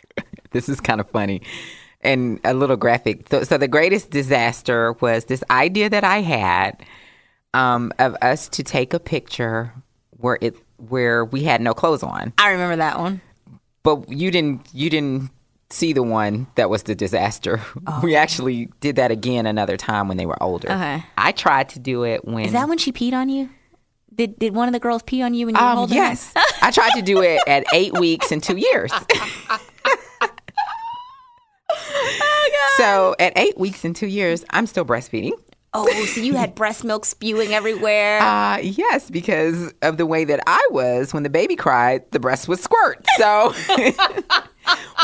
this 0.52 0.68
is 0.68 0.80
kind 0.80 1.00
of 1.00 1.10
funny 1.10 1.42
and 2.02 2.38
a 2.44 2.54
little 2.54 2.76
graphic 2.76 3.26
so, 3.28 3.42
so 3.42 3.58
the 3.58 3.66
greatest 3.66 4.10
disaster 4.10 4.92
was 5.00 5.24
this 5.24 5.42
idea 5.50 5.90
that 5.90 6.04
i 6.04 6.20
had 6.20 6.76
um, 7.54 7.90
of 7.98 8.14
us 8.22 8.48
to 8.48 8.62
take 8.62 8.94
a 8.94 9.00
picture 9.00 9.72
where 10.10 10.38
it 10.40 10.54
where 10.76 11.24
we 11.24 11.42
had 11.42 11.60
no 11.60 11.74
clothes 11.74 12.02
on 12.04 12.32
I 12.38 12.50
remember 12.52 12.76
that 12.76 12.98
one. 13.00 13.20
but 13.82 14.08
you 14.08 14.30
didn't 14.30 14.68
you 14.72 14.88
didn't 14.88 15.30
see 15.70 15.92
the 15.92 16.02
one 16.02 16.46
that 16.54 16.70
was 16.70 16.84
the 16.84 16.94
disaster 16.94 17.60
we 18.02 18.14
actually 18.16 18.68
did 18.80 18.96
that 18.96 19.10
again 19.10 19.46
another 19.46 19.76
time 19.76 20.06
when 20.08 20.16
they 20.16 20.26
were 20.26 20.40
older 20.42 20.70
Okay. 20.70 21.02
i 21.18 21.32
tried 21.32 21.68
to 21.70 21.78
do 21.78 22.04
it 22.04 22.24
when 22.24 22.44
Is 22.46 22.52
that 22.52 22.68
when 22.68 22.78
she 22.78 22.92
peed 22.92 23.12
on 23.12 23.28
you? 23.28 23.50
Did 24.14 24.38
did 24.38 24.54
one 24.54 24.68
of 24.68 24.72
the 24.72 24.80
girls 24.80 25.02
pee 25.02 25.22
on 25.22 25.34
you 25.34 25.46
when 25.46 25.54
you 25.56 25.60
were 25.60 25.66
um, 25.68 25.76
holding 25.76 25.98
her? 25.98 26.04
yes 26.04 26.32
i 26.62 26.70
tried 26.70 26.92
to 26.94 27.02
do 27.02 27.20
it 27.22 27.40
at 27.46 27.64
eight 27.74 27.92
weeks 27.98 28.30
and 28.32 28.42
two 28.42 28.56
years 28.56 28.92
So 32.76 33.16
at 33.18 33.32
eight 33.36 33.56
weeks 33.58 33.84
and 33.86 33.96
two 33.96 34.06
years, 34.06 34.44
I'm 34.50 34.66
still 34.66 34.84
breastfeeding. 34.84 35.32
Oh, 35.72 35.86
so 36.06 36.20
you 36.20 36.34
had 36.36 36.54
breast 36.54 36.84
milk 36.84 37.04
spewing 37.06 37.54
everywhere. 37.54 38.20
Uh, 38.20 38.58
yes, 38.58 39.08
because 39.10 39.72
of 39.82 39.96
the 39.96 40.04
way 40.04 40.24
that 40.24 40.40
I 40.46 40.66
was 40.70 41.14
when 41.14 41.22
the 41.22 41.30
baby 41.30 41.56
cried, 41.56 42.10
the 42.12 42.20
breast 42.20 42.48
would 42.48 42.58
squirt. 42.60 43.04
So 43.16 43.54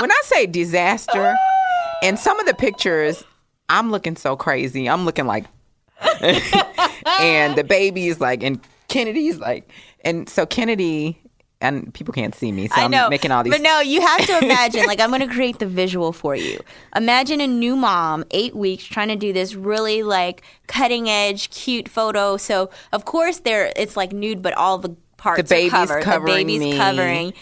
when 0.00 0.10
I 0.10 0.20
say 0.24 0.46
disaster, 0.46 1.34
and 2.02 2.18
some 2.18 2.38
of 2.40 2.46
the 2.46 2.54
pictures, 2.54 3.24
I'm 3.68 3.90
looking 3.90 4.16
so 4.16 4.36
crazy. 4.36 4.88
I'm 4.88 5.04
looking 5.04 5.26
like, 5.26 5.44
and 7.20 7.56
the 7.56 7.64
baby's 7.64 8.20
like, 8.20 8.42
and 8.42 8.60
Kennedy's 8.88 9.38
like, 9.38 9.68
and 10.04 10.28
so 10.28 10.46
Kennedy, 10.46 11.18
and 11.60 11.94
people 11.94 12.12
can't 12.12 12.34
see 12.34 12.50
me, 12.50 12.66
so 12.68 12.74
I 12.74 12.84
I'm 12.84 13.10
making 13.10 13.30
all 13.30 13.44
these. 13.44 13.52
But 13.52 13.60
no, 13.62 13.80
you 13.80 14.00
have 14.00 14.26
to 14.26 14.38
imagine. 14.44 14.84
like, 14.86 15.00
I'm 15.00 15.10
going 15.10 15.20
to 15.26 15.32
create 15.32 15.60
the 15.60 15.66
visual 15.66 16.12
for 16.12 16.34
you. 16.34 16.58
Imagine 16.96 17.40
a 17.40 17.46
new 17.46 17.76
mom, 17.76 18.24
eight 18.32 18.56
weeks, 18.56 18.84
trying 18.84 19.08
to 19.08 19.16
do 19.16 19.32
this 19.32 19.54
really 19.54 20.02
like 20.02 20.42
cutting 20.66 21.08
edge, 21.08 21.50
cute 21.50 21.88
photo. 21.88 22.36
So 22.36 22.70
of 22.92 23.04
course, 23.04 23.40
there 23.40 23.72
it's 23.76 23.96
like 23.96 24.12
nude, 24.12 24.42
but 24.42 24.54
all 24.54 24.78
the 24.78 24.96
parts 25.18 25.40
The 25.40 25.48
baby's 25.48 25.72
are 25.72 25.86
covered. 25.86 26.02
covering 26.02 26.46
the 26.48 26.58
baby's 26.58 26.72
me. 26.72 26.76
covering, 26.76 27.32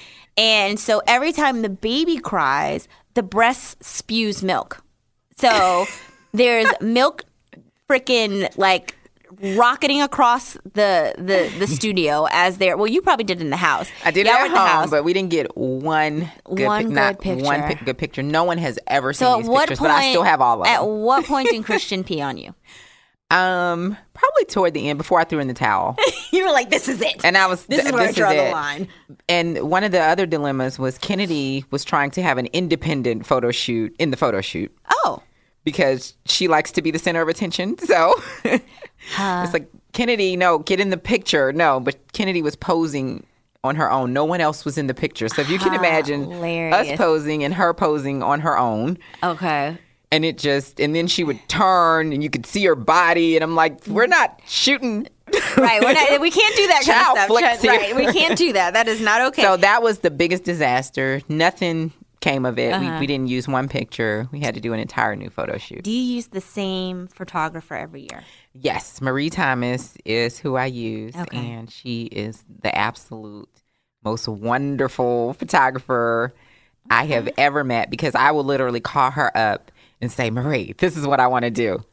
and 0.40 0.80
so 0.80 1.02
every 1.06 1.32
time 1.32 1.62
the 1.62 1.68
baby 1.68 2.16
cries, 2.18 2.88
the 3.14 3.22
breast 3.22 3.84
spews 3.84 4.42
milk. 4.42 4.82
So 5.36 5.86
there's 6.32 6.68
milk, 6.80 7.24
freaking 7.88 8.48
like 8.56 8.96
rocketing 9.56 10.02
across 10.02 10.54
the 10.74 11.14
the 11.16 11.52
the 11.60 11.66
studio 11.68 12.26
as 12.32 12.58
they're 12.58 12.76
well 12.76 12.88
you 12.88 13.00
probably 13.00 13.22
did 13.24 13.40
in 13.40 13.48
the 13.50 13.56
house 13.56 13.88
I 14.04 14.10
did 14.10 14.26
Y'all 14.26 14.34
at 14.34 14.46
in 14.46 14.52
the 14.52 14.58
home, 14.58 14.66
house. 14.68 14.90
but 14.90 15.04
we 15.04 15.12
didn't 15.12 15.30
get 15.30 15.56
one 15.56 16.30
good, 16.52 16.66
One 16.66 16.86
pic- 16.86 16.94
good 16.94 17.18
picture. 17.20 17.44
One 17.44 17.78
good 17.84 17.96
picture. 17.98 18.22
No 18.24 18.42
one 18.42 18.58
has 18.58 18.78
ever 18.88 19.12
So 19.12 19.34
seen 19.34 19.42
these 19.46 19.58
pictures, 19.60 19.78
point? 19.78 19.90
but 19.92 19.96
I 19.96 20.10
still 20.10 20.24
have 20.24 20.40
all 20.40 20.60
of 20.60 20.66
them 20.66 20.74
At 20.74 20.84
what 20.84 21.24
point 21.26 21.48
did 21.48 21.64
Christian 21.70 22.02
pee 22.02 22.20
on 22.20 22.38
you? 22.38 22.54
Um, 23.30 23.96
probably 24.14 24.44
toward 24.46 24.74
the 24.74 24.88
end, 24.88 24.98
before 24.98 25.20
I 25.20 25.24
threw 25.24 25.38
in 25.38 25.46
the 25.48 25.54
towel, 25.54 25.96
You 26.32 26.44
were 26.44 26.50
like, 26.52 26.70
"This 26.70 26.88
is 26.88 27.00
it." 27.00 27.24
and 27.24 27.36
I 27.36 27.46
was. 27.46 27.64
this 27.66 27.84
is 27.86 27.92
where 27.92 28.08
I 28.08 28.12
draw 28.12 28.30
the 28.30 28.48
it. 28.48 28.52
line. 28.52 28.88
And 29.28 29.70
one 29.70 29.84
of 29.84 29.92
the 29.92 30.00
other 30.00 30.26
dilemmas 30.26 30.78
was 30.78 30.98
Kennedy 30.98 31.64
was 31.70 31.84
trying 31.84 32.10
to 32.12 32.22
have 32.22 32.38
an 32.38 32.46
independent 32.52 33.26
photo 33.26 33.50
shoot 33.50 33.94
in 33.98 34.10
the 34.10 34.16
photo 34.16 34.40
shoot 34.40 34.76
Oh, 35.04 35.22
because 35.64 36.14
she 36.26 36.48
likes 36.48 36.72
to 36.72 36.82
be 36.82 36.90
the 36.90 36.98
center 36.98 37.22
of 37.22 37.28
attention. 37.28 37.76
So 37.86 38.14
it's 38.44 39.52
like 39.52 39.68
Kennedy, 39.92 40.36
no, 40.36 40.58
get 40.58 40.78
in 40.78 40.90
the 40.90 40.96
picture. 40.98 41.52
No, 41.52 41.80
but 41.80 41.96
Kennedy 42.12 42.42
was 42.42 42.54
posing 42.54 43.24
on 43.64 43.76
her 43.76 43.90
own. 43.90 44.12
No 44.12 44.24
one 44.24 44.40
else 44.40 44.64
was 44.64 44.76
in 44.78 44.86
the 44.88 44.94
picture. 44.94 45.28
So 45.28 45.40
if 45.42 45.48
you 45.50 45.58
can 45.58 45.74
imagine 45.74 46.30
us 46.72 46.96
posing 46.98 47.42
and 47.44 47.54
her 47.54 47.72
posing 47.74 48.22
on 48.22 48.40
her 48.40 48.58
own. 48.58 48.98
okay. 49.22 49.78
And 50.12 50.24
it 50.24 50.38
just 50.38 50.80
and 50.80 50.94
then 50.94 51.06
she 51.06 51.24
would 51.24 51.38
turn 51.48 52.12
and 52.12 52.22
you 52.22 52.30
could 52.30 52.46
see 52.46 52.64
her 52.64 52.74
body 52.74 53.36
and 53.36 53.44
i'm 53.44 53.54
like 53.54 53.86
we're 53.86 54.06
not 54.06 54.40
shooting 54.46 55.06
Right, 55.56 55.80
we're 55.80 55.92
not, 55.92 56.20
we 56.20 56.30
can't 56.32 56.56
do 56.56 56.66
that 56.66 56.82
Child 56.84 57.16
kind 57.16 57.54
of 57.54 57.60
stuff. 57.60 57.70
Right, 57.70 57.94
we 57.94 58.06
can't 58.12 58.36
do 58.36 58.52
that. 58.54 58.72
That 58.74 58.88
is 58.88 59.00
not 59.00 59.20
okay. 59.28 59.42
so 59.42 59.56
that 59.58 59.80
was 59.80 60.00
the 60.00 60.10
biggest 60.10 60.42
disaster 60.42 61.20
nothing 61.28 61.92
came 62.20 62.44
of 62.44 62.58
it 62.58 62.72
Uh-huh. 62.72 62.94
we, 62.94 63.00
we 63.00 63.06
didn't 63.06 63.28
use 63.28 63.46
one 63.46 63.68
picture 63.68 64.28
we 64.32 64.40
had 64.40 64.54
to 64.56 64.60
do 64.60 64.72
an 64.72 64.80
entire 64.80 65.14
new 65.14 65.30
photo 65.30 65.56
shoot 65.56 65.84
do 65.84 65.90
you 65.92 66.02
use 66.16 66.26
the 66.28 66.40
same 66.40 67.06
photographer 67.06 67.74
every 67.76 68.02
year? 68.10 68.24
yes 68.54 69.00
marie 69.00 69.30
thomas 69.30 69.94
is 70.04 70.36
who 70.38 70.56
i 70.56 70.66
use 70.66 71.14
Okay. 71.16 71.36
and 71.38 71.70
she 71.70 72.02
is 72.04 72.42
the 72.62 72.76
absolute 72.76 73.48
most 74.04 74.26
wonderful 74.28 75.32
photographer 75.34 76.34
i 76.90 77.06
have 77.06 77.28
ever 77.38 77.62
met 77.64 77.88
because 77.88 78.14
i 78.16 78.30
will 78.32 78.44
literally 78.44 78.80
call 78.80 79.10
her 79.12 79.34
up 79.36 79.70
and 80.00 80.10
say 80.10 80.30
marie 80.30 80.74
this 80.78 80.96
is 80.96 81.06
what 81.06 81.20
i 81.20 81.26
want 81.26 81.44
to 81.44 81.50
do 81.50 81.84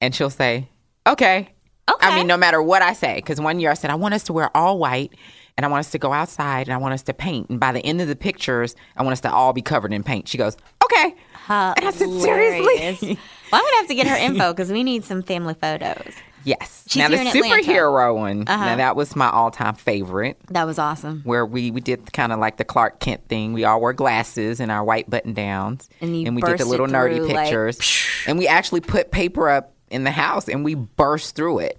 and 0.00 0.14
she'll 0.14 0.30
say 0.30 0.68
okay 1.06 1.52
Okay. 1.88 2.06
I 2.08 2.16
mean, 2.16 2.26
no 2.26 2.36
matter 2.36 2.60
what 2.60 2.82
I 2.82 2.94
say, 2.94 3.14
because 3.16 3.40
one 3.40 3.60
year 3.60 3.70
I 3.70 3.74
said 3.74 3.90
I 3.90 3.94
want 3.94 4.12
us 4.14 4.24
to 4.24 4.32
wear 4.32 4.54
all 4.56 4.76
white, 4.78 5.12
and 5.56 5.64
I 5.64 5.68
want 5.68 5.80
us 5.80 5.92
to 5.92 5.98
go 5.98 6.12
outside, 6.12 6.66
and 6.66 6.74
I 6.74 6.78
want 6.78 6.94
us 6.94 7.02
to 7.04 7.14
paint. 7.14 7.48
And 7.48 7.60
by 7.60 7.70
the 7.70 7.78
end 7.80 8.00
of 8.00 8.08
the 8.08 8.16
pictures, 8.16 8.74
I 8.96 9.04
want 9.04 9.12
us 9.12 9.20
to 9.20 9.30
all 9.30 9.52
be 9.52 9.62
covered 9.62 9.92
in 9.92 10.02
paint. 10.02 10.26
She 10.26 10.36
goes, 10.36 10.56
"Okay." 10.84 11.14
And 11.48 11.84
I 11.86 11.92
said, 11.92 12.08
"Seriously?" 12.20 13.18
Well, 13.52 13.60
I'm 13.60 13.64
gonna 13.64 13.76
have 13.76 13.86
to 13.86 13.94
get 13.94 14.08
her 14.08 14.16
info 14.20 14.52
because 14.52 14.72
we 14.72 14.82
need 14.82 15.04
some 15.04 15.22
family 15.22 15.54
photos. 15.54 16.14
Yes. 16.46 16.84
She's 16.88 16.96
now 17.00 17.08
the 17.08 17.16
here 17.18 17.20
in 17.22 17.26
Atlanta. 17.28 17.54
Uh-huh. 17.54 17.62
superhero 17.72 18.16
one. 18.16 18.44
Now 18.44 18.76
that 18.76 18.96
was 18.96 19.14
my 19.14 19.28
all-time 19.30 19.74
favorite, 19.74 20.38
That 20.50 20.64
was 20.64 20.78
awesome. 20.78 21.20
where 21.24 21.44
we 21.44 21.70
we 21.70 21.80
did 21.82 22.12
kind 22.12 22.32
of 22.32 22.38
like 22.38 22.56
the 22.56 22.64
Clark 22.64 23.00
Kent 23.00 23.28
thing. 23.28 23.52
We 23.52 23.64
all 23.64 23.80
wore 23.80 23.92
glasses 23.92 24.60
and 24.60 24.70
our 24.72 24.82
white 24.84 25.10
button 25.10 25.34
downs, 25.34 25.88
And 26.00 26.18
you 26.18 26.32
we 26.32 26.40
did 26.42 26.58
the 26.58 26.64
little 26.64 26.86
it 26.86 26.92
nerdy 26.92 27.16
through, 27.16 27.28
like, 27.28 27.44
pictures, 27.46 27.78
and 28.26 28.38
we 28.38 28.46
actually 28.48 28.80
put 28.80 29.10
paper 29.10 29.48
up 29.50 29.74
in 29.90 30.04
the 30.04 30.10
house, 30.10 30.48
and 30.48 30.64
we 30.64 30.74
burst 30.74 31.36
through 31.36 31.58
it. 31.60 31.78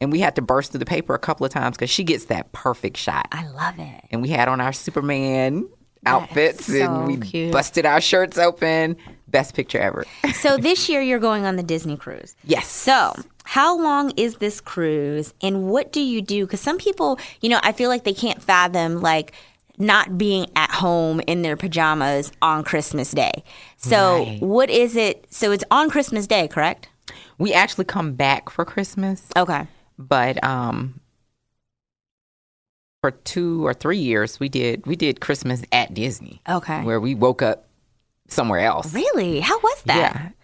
And 0.00 0.10
we 0.12 0.18
had 0.20 0.34
to 0.36 0.42
burst 0.42 0.72
through 0.72 0.80
the 0.80 0.84
paper 0.86 1.14
a 1.14 1.18
couple 1.18 1.46
of 1.46 1.52
times 1.52 1.76
because 1.76 1.88
she 1.90 2.04
gets 2.04 2.26
that 2.26 2.52
perfect 2.52 2.96
shot. 2.96 3.26
I 3.32 3.46
love 3.48 3.74
it. 3.78 4.04
and 4.10 4.20
we 4.22 4.28
had 4.28 4.48
on 4.48 4.60
our 4.60 4.72
Superman 4.72 5.68
outfits 6.06 6.66
so 6.66 6.74
and 6.74 7.06
we 7.06 7.16
cute. 7.16 7.52
busted 7.52 7.86
our 7.86 8.00
shirts 8.00 8.36
open. 8.36 8.96
Best 9.28 9.54
picture 9.54 9.78
ever. 9.78 10.04
So 10.34 10.56
this 10.58 10.88
year 10.88 11.00
you're 11.00 11.18
going 11.18 11.46
on 11.46 11.56
the 11.56 11.62
Disney 11.62 11.96
cruise. 11.96 12.36
yes. 12.44 12.66
So, 12.68 13.14
how 13.44 13.78
long 13.78 14.10
is 14.16 14.36
this 14.36 14.60
cruise 14.60 15.32
and 15.42 15.68
what 15.68 15.92
do 15.92 16.00
you 16.00 16.20
do? 16.22 16.44
Because 16.46 16.60
some 16.60 16.78
people, 16.78 17.18
you 17.40 17.48
know, 17.48 17.60
I 17.62 17.72
feel 17.72 17.88
like 17.90 18.04
they 18.04 18.14
can't 18.14 18.42
fathom 18.42 19.00
like 19.00 19.32
not 19.78 20.16
being 20.18 20.46
at 20.56 20.70
home 20.70 21.20
in 21.26 21.42
their 21.42 21.56
pajamas 21.56 22.32
on 22.40 22.64
Christmas 22.64 23.10
Day. 23.10 23.44
So, 23.76 24.24
Right. 24.24 24.40
what 24.40 24.70
is 24.70 24.96
it? 24.96 25.26
So, 25.30 25.50
it's 25.52 25.64
on 25.70 25.90
Christmas 25.90 26.26
Day, 26.26 26.48
correct? 26.48 26.88
we 27.36 27.52
actually 27.52 27.84
come 27.84 28.12
back 28.14 28.48
for 28.48 28.64
Christmas, 28.64 29.22
Okay. 29.36 29.66
but 29.98 30.42
um 30.44 31.00
for 33.02 33.10
two 33.10 33.66
or 33.66 33.74
three 33.74 33.98
years, 33.98 34.40
we 34.40 34.48
did 34.48 34.86
we 34.86 34.96
did 34.96 35.20
Christmas 35.20 35.62
at 35.72 35.92
Disney. 35.92 36.40
Okay. 36.48 36.82
where 36.82 37.00
we 37.00 37.14
woke 37.14 37.42
up 37.42 37.66
somewhere 38.28 38.60
else. 38.60 38.94
Really? 38.94 39.40
How 39.40 39.58
was 39.58 39.82
that? 39.82 39.96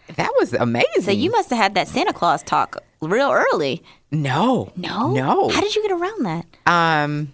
Yeah, 0.09 0.15
that 0.17 0.33
was 0.39 0.53
amazing. 0.53 1.03
So 1.03 1.11
you 1.13 1.31
must 1.31 1.49
have 1.51 1.59
had 1.59 1.75
that 1.75 1.89
Santa 1.89 2.13
Claus 2.13 2.43
talk 2.43 2.77
real 3.01 3.31
early. 3.33 3.83
no, 4.11 4.73
No? 4.77 5.13
no. 5.13 5.49
How 5.49 5.61
did 5.61 5.75
you 5.75 5.83
get 5.83 5.93
around 5.93 6.25
that? 6.27 6.47
Um, 6.67 7.33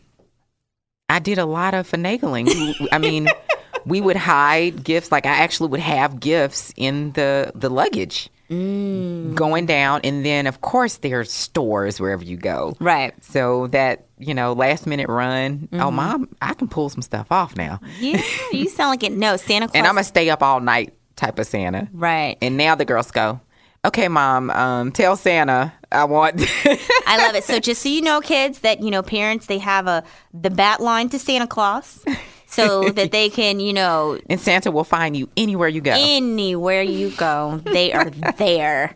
I 1.08 1.18
did 1.20 1.38
a 1.38 1.46
lot 1.46 1.74
of 1.74 1.88
finagling. 1.90 2.88
I 2.92 2.98
mean, 2.98 3.28
we 3.86 4.00
would 4.00 4.16
hide 4.16 4.82
gifts. 4.84 5.12
Like 5.12 5.26
I 5.26 5.36
actually 5.38 5.70
would 5.70 5.80
have 5.80 6.18
gifts 6.20 6.72
in 6.76 7.12
the 7.12 7.52
the 7.54 7.68
luggage 7.70 8.28
Mm. 8.48 9.34
going 9.34 9.66
down, 9.66 10.02
and 10.04 10.24
then 10.24 10.46
of 10.46 10.60
course 10.60 10.98
there's 10.98 11.32
stores 11.32 11.98
wherever 12.00 12.22
you 12.22 12.36
go. 12.36 12.76
Right. 12.78 13.12
So 13.24 13.66
that 13.68 14.06
you 14.18 14.34
know, 14.34 14.52
last 14.52 14.86
minute 14.86 15.08
run. 15.08 15.58
Mm-hmm. 15.66 15.80
Oh, 15.80 15.90
mom, 15.90 16.28
I 16.40 16.54
can 16.54 16.68
pull 16.68 16.88
some 16.88 17.02
stuff 17.02 17.26
off 17.32 17.56
now, 17.56 17.80
Yeah, 17.98 18.22
you 18.52 18.68
sound 18.68 18.90
like 18.90 19.02
it. 19.02 19.10
No, 19.12 19.36
Santa 19.36 19.66
Claus. 19.66 19.74
and 19.74 19.84
I'm 19.84 19.94
gonna 19.94 20.04
stay 20.04 20.30
up 20.30 20.44
all 20.44 20.60
night 20.60 20.94
type 21.16 21.40
of 21.40 21.46
Santa. 21.48 21.88
right. 21.92 22.38
And 22.40 22.56
now 22.56 22.76
the 22.76 22.84
girls 22.84 23.10
go. 23.10 23.40
Okay, 23.86 24.08
mom. 24.08 24.50
Um, 24.50 24.90
tell 24.90 25.16
Santa 25.16 25.72
I 25.92 26.04
want. 26.04 26.34
I 27.06 27.18
love 27.18 27.36
it. 27.36 27.44
So 27.44 27.60
just 27.60 27.82
so 27.82 27.88
you 27.88 28.02
know, 28.02 28.20
kids, 28.20 28.58
that 28.60 28.82
you 28.82 28.90
know, 28.90 29.02
parents 29.02 29.46
they 29.46 29.58
have 29.58 29.86
a 29.86 30.02
the 30.34 30.50
bat 30.50 30.80
line 30.80 31.08
to 31.10 31.20
Santa 31.20 31.46
Claus, 31.46 32.04
so 32.46 32.90
that 32.90 33.12
they 33.12 33.28
can 33.30 33.60
you 33.60 33.72
know 33.72 34.18
and 34.28 34.40
Santa 34.40 34.72
will 34.72 34.84
find 34.84 35.16
you 35.16 35.28
anywhere 35.36 35.68
you 35.68 35.80
go. 35.80 35.92
anywhere 35.94 36.82
you 36.82 37.10
go, 37.10 37.60
they 37.64 37.92
are 37.92 38.10
there. 38.10 38.92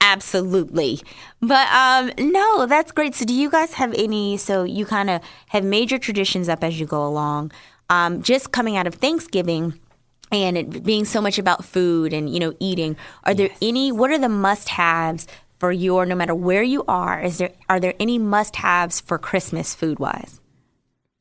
Absolutely. 0.00 1.00
But 1.42 1.68
um 1.68 2.10
no, 2.18 2.64
that's 2.64 2.92
great. 2.92 3.14
So 3.14 3.26
do 3.26 3.34
you 3.34 3.50
guys 3.50 3.74
have 3.74 3.92
any 3.94 4.38
so 4.38 4.64
you 4.64 4.86
kind 4.86 5.10
of 5.10 5.20
have 5.48 5.64
major 5.64 5.98
traditions 5.98 6.48
up 6.48 6.64
as 6.64 6.80
you 6.80 6.86
go 6.86 7.06
along. 7.06 7.52
Um 7.90 8.22
just 8.22 8.52
coming 8.52 8.78
out 8.78 8.86
of 8.86 8.94
Thanksgiving 8.94 9.78
and 10.32 10.56
it 10.58 10.82
being 10.84 11.04
so 11.04 11.20
much 11.20 11.38
about 11.38 11.64
food 11.64 12.12
and 12.12 12.32
you 12.32 12.40
know 12.40 12.54
eating, 12.60 12.96
are 13.24 13.34
there 13.34 13.50
any 13.60 13.92
what 13.92 14.10
are 14.10 14.18
the 14.18 14.28
must-haves 14.28 15.26
for 15.58 15.70
your 15.72 16.06
no 16.06 16.14
matter 16.14 16.34
where 16.34 16.62
you 16.62 16.84
are? 16.88 17.20
Is 17.20 17.38
there 17.38 17.52
are 17.68 17.80
there 17.80 17.94
any 18.00 18.18
must-haves 18.18 19.00
for 19.00 19.18
Christmas 19.18 19.74
food-wise? 19.74 20.40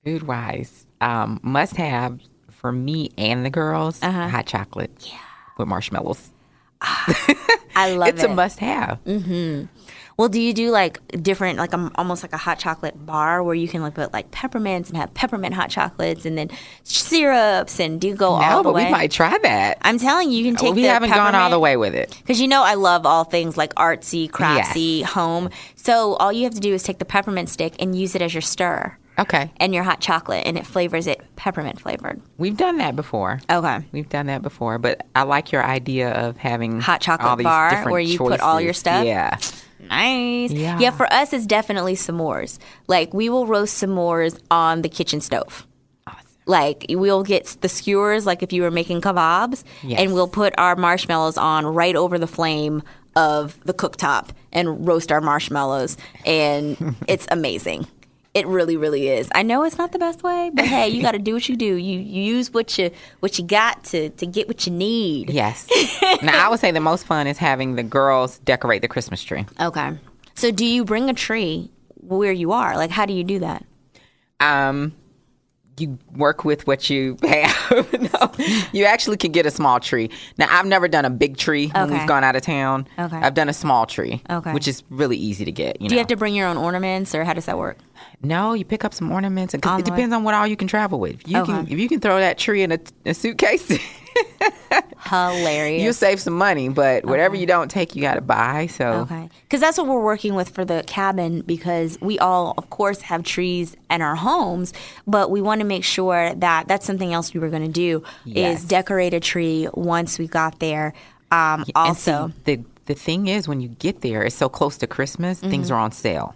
Food 0.05 0.23
wise, 0.23 0.85
um, 1.01 1.39
must 1.43 1.75
have 1.75 2.19
for 2.51 2.71
me 2.71 3.09
and 3.17 3.45
the 3.45 3.49
girls 3.49 3.99
Uh-huh. 4.01 4.27
hot 4.29 4.45
chocolate. 4.45 4.91
Yeah. 5.01 5.17
With 5.57 5.67
marshmallows. 5.67 6.31
I 7.75 7.93
love 7.93 8.09
it's 8.09 8.21
it. 8.21 8.25
It's 8.25 8.31
a 8.31 8.35
must 8.35 8.59
have. 8.59 9.03
Mm-hmm. 9.05 9.65
Well, 10.19 10.27
do 10.27 10.41
you 10.41 10.53
do 10.53 10.69
like 10.69 10.99
different, 11.23 11.59
like 11.59 11.73
um, 11.73 11.93
almost 11.95 12.23
like 12.23 12.33
a 12.33 12.37
hot 12.37 12.59
chocolate 12.59 13.05
bar 13.05 13.41
where 13.41 13.55
you 13.55 13.69
can 13.69 13.81
like 13.81 13.93
put 13.93 14.11
like 14.11 14.31
peppermints 14.31 14.89
and 14.89 14.97
have 14.97 15.13
peppermint 15.13 15.53
hot 15.53 15.69
chocolates 15.69 16.25
and 16.25 16.37
then 16.37 16.49
syrups 16.83 17.79
and 17.79 18.01
do 18.01 18.09
you 18.09 18.15
go 18.15 18.31
all 18.31 18.61
the 18.61 18.69
way? 18.73 18.83
No, 18.83 18.89
but 18.89 18.91
we 18.91 18.91
might 18.91 19.11
try 19.11 19.37
that. 19.37 19.77
I'm 19.81 19.97
telling 19.97 20.29
you, 20.29 20.39
you 20.39 20.43
can 20.43 20.57
take. 20.57 20.75
we 20.75 20.83
haven't 20.83 21.09
gone 21.09 21.35
all 21.35 21.49
the 21.49 21.57
way 21.57 21.77
with 21.77 21.95
it. 21.95 22.09
because 22.17 22.41
you 22.41 22.49
know 22.49 22.63
I 22.63 22.73
love 22.73 23.05
all 23.05 23.23
things 23.23 23.55
like 23.55 23.73
artsy, 23.75 24.29
craftsy, 24.29 25.03
home. 25.03 25.51
So 25.75 26.15
all 26.15 26.33
you 26.33 26.43
have 26.43 26.53
to 26.53 26.59
do 26.59 26.73
is 26.73 26.83
take 26.83 26.99
the 26.99 27.05
peppermint 27.05 27.47
stick 27.47 27.75
and 27.79 27.97
use 27.97 28.13
it 28.13 28.21
as 28.21 28.33
your 28.33 28.41
stir 28.41 28.97
Okay. 29.19 29.51
and 29.57 29.73
your 29.73 29.83
hot 29.83 29.99
chocolate, 30.01 30.43
and 30.45 30.57
it 30.57 30.65
flavors 30.65 31.05
it 31.07 31.21
peppermint 31.35 31.79
flavored. 31.79 32.21
We've 32.37 32.57
done 32.57 32.77
that 32.77 32.95
before. 32.95 33.39
Okay. 33.49 33.79
We've 33.91 34.09
done 34.09 34.27
that 34.27 34.41
before, 34.41 34.77
but 34.79 35.05
I 35.15 35.23
like 35.23 35.51
your 35.51 35.63
idea 35.63 36.11
of 36.11 36.37
having 36.37 36.79
Hot 36.81 37.01
chocolate 37.01 37.43
bar 37.43 37.89
where 37.89 37.99
you 37.99 38.17
put 38.17 38.39
all 38.39 38.59
your 38.61 38.73
stuff? 38.73 39.05
Yeah. 39.05 39.37
Nice. 39.79 40.51
Yeah. 40.51 40.77
Yeah, 40.79 40.91
for 40.91 41.11
us, 41.11 41.31
it's 41.33 41.45
definitely 41.45 41.95
s'mores. 41.95 42.59
Like, 42.87 43.13
we 43.13 43.29
will 43.29 43.47
roast 43.47 43.81
s'mores 43.81 44.39
on 44.51 44.81
the 44.81 44.89
kitchen 44.89 45.21
stove. 45.21 45.65
Like, 46.45 46.85
we'll 46.89 47.23
get 47.23 47.57
the 47.61 47.69
skewers, 47.69 48.25
like 48.25 48.41
if 48.41 48.51
you 48.51 48.63
were 48.63 48.71
making 48.71 49.01
kebabs, 49.01 49.63
Yes. 49.83 49.99
and 49.99 50.13
we'll 50.15 50.27
put 50.27 50.53
our 50.57 50.75
marshmallows 50.75 51.37
on 51.37 51.65
right 51.65 51.95
over 51.95 52.17
the 52.17 52.25
flame 52.27 52.81
of 53.15 53.59
the 53.65 53.73
cooktop 53.73 54.29
and 54.51 54.87
roast 54.87 55.11
our 55.11 55.21
marshmallows. 55.21 55.95
And 56.25 56.95
it's 57.07 57.27
amazing. 57.29 57.85
It 58.35 58.45
really, 58.45 58.77
really 58.77 59.07
is. 59.09 59.27
I 59.33 59.41
know 59.41 59.63
it's 59.63 59.77
not 59.79 59.91
the 59.91 59.97
best 59.99 60.21
way, 60.21 60.51
but 60.53 60.63
hey, 60.65 60.87
you 60.89 61.01
got 61.01 61.11
to 61.13 61.19
do 61.19 61.33
what 61.33 61.49
you 61.49 61.55
do. 61.57 61.65
You, 61.75 61.99
you 61.99 62.21
use 62.35 62.53
what 62.53 62.77
you 62.77 62.91
what 63.21 63.39
you 63.39 63.45
got 63.45 63.83
to 63.85 64.09
to 64.11 64.25
get 64.27 64.47
what 64.47 64.67
you 64.67 64.71
need. 64.71 65.31
Yes. 65.31 65.67
now, 66.21 66.45
I 66.45 66.49
would 66.49 66.59
say 66.59 66.69
the 66.71 66.79
most 66.79 67.05
fun 67.07 67.25
is 67.25 67.37
having 67.39 67.75
the 67.75 67.83
girls 67.83 68.37
decorate 68.39 68.81
the 68.83 68.87
Christmas 68.87 69.23
tree. 69.23 69.45
Okay. 69.59 69.97
So, 70.35 70.51
do 70.51 70.63
you 70.65 70.85
bring 70.85 71.09
a 71.09 71.13
tree 71.13 71.71
where 71.95 72.31
you 72.31 72.51
are? 72.51 72.77
Like, 72.77 72.91
how 72.91 73.05
do 73.05 73.13
you 73.13 73.23
do 73.23 73.39
that? 73.39 73.65
um, 74.39 74.93
you 75.77 75.97
work 76.13 76.43
with 76.43 76.67
what 76.67 76.89
you 76.89 77.17
have. 77.23 77.93
no, 78.13 78.31
you 78.73 78.83
actually 78.85 79.15
can 79.17 79.31
get 79.31 79.45
a 79.45 79.51
small 79.51 79.79
tree. 79.79 80.09
Now, 80.37 80.47
I've 80.49 80.65
never 80.65 80.87
done 80.89 81.05
a 81.05 81.09
big 81.09 81.37
tree 81.37 81.67
when 81.69 81.89
we've 81.91 82.05
gone 82.07 82.23
out 82.25 82.35
of 82.35 82.41
town. 82.41 82.85
Okay. 82.99 83.15
I've 83.15 83.33
done 83.33 83.47
a 83.47 83.53
small 83.53 83.85
tree, 83.85 84.21
Okay. 84.29 84.51
which 84.53 84.67
is 84.67 84.83
really 84.89 85.15
easy 85.17 85.45
to 85.45 85.51
get. 85.53 85.81
You 85.81 85.87
Do 85.87 85.95
know, 85.95 85.97
you 85.97 85.99
have 85.99 86.07
to 86.07 86.17
bring 86.17 86.35
your 86.35 86.47
own 86.47 86.57
ornaments, 86.57 87.15
or 87.15 87.23
how 87.23 87.33
does 87.33 87.45
that 87.45 87.57
work? 87.57 87.77
No, 88.21 88.53
you 88.53 88.65
pick 88.65 88.83
up 88.85 88.93
some 88.93 89.11
ornaments, 89.11 89.53
and 89.53 89.63
it 89.65 89.85
depends 89.85 90.13
on 90.13 90.23
what 90.23 90.33
all 90.33 90.45
you 90.47 90.55
can 90.57 90.67
travel 90.67 90.99
with. 90.99 91.27
You 91.27 91.43
can 91.45 91.67
if 91.67 91.77
you 91.79 91.87
can 91.89 91.99
throw 91.99 92.19
that 92.19 92.37
tree 92.37 92.63
in 92.63 92.71
a, 92.71 92.79
a 93.05 93.13
suitcase, 93.13 93.67
Hilarious. 95.09 95.83
you'll 95.83 95.93
save 95.93 96.19
some 96.19 96.37
money. 96.37 96.69
But 96.69 97.05
whatever 97.05 97.35
you 97.35 97.45
don't 97.45 97.69
take, 97.71 97.95
you 97.95 98.01
got 98.01 98.15
to 98.15 98.21
buy. 98.21 98.67
So 98.67 98.85
Okay. 99.09 99.29
Because 99.43 99.61
that's 99.61 99.77
what 99.77 99.87
we're 99.87 100.03
working 100.03 100.35
with 100.35 100.49
for 100.49 100.65
the 100.65 100.83
cabin 100.87 101.41
because 101.41 101.97
we 102.01 102.19
all, 102.19 102.53
of 102.57 102.69
course, 102.69 103.01
have 103.01 103.23
trees 103.23 103.75
in 103.89 104.01
our 104.01 104.15
homes, 104.15 104.73
but 105.07 105.31
we 105.31 105.41
want 105.41 105.61
to 105.61 105.65
make 105.65 105.83
sure 105.83 106.33
that 106.35 106.67
that's 106.67 106.85
something 106.85 107.13
else 107.13 107.33
we 107.33 107.39
were 107.39 107.49
going 107.49 107.65
to 107.65 107.71
do 107.71 108.03
Yes. 108.25 108.59
is 108.61 108.65
decorate 108.67 109.13
a 109.13 109.19
tree 109.19 109.67
once 109.73 110.19
we 110.19 110.27
got 110.27 110.59
there. 110.59 110.93
Um, 111.31 111.63
And 111.75 111.97
see, 111.97 112.11
also, 112.11 112.31
the 112.45 112.59
the 112.85 112.95
thing 112.95 113.27
is, 113.27 113.47
when 113.47 113.61
you 113.61 113.67
get 113.69 114.01
there, 114.01 114.23
it's 114.23 114.35
so 114.35 114.49
close 114.49 114.75
to 114.79 114.87
Christmas, 114.87 115.39
things 115.39 115.69
are 115.69 115.77
on 115.77 115.91
sale. 115.91 116.33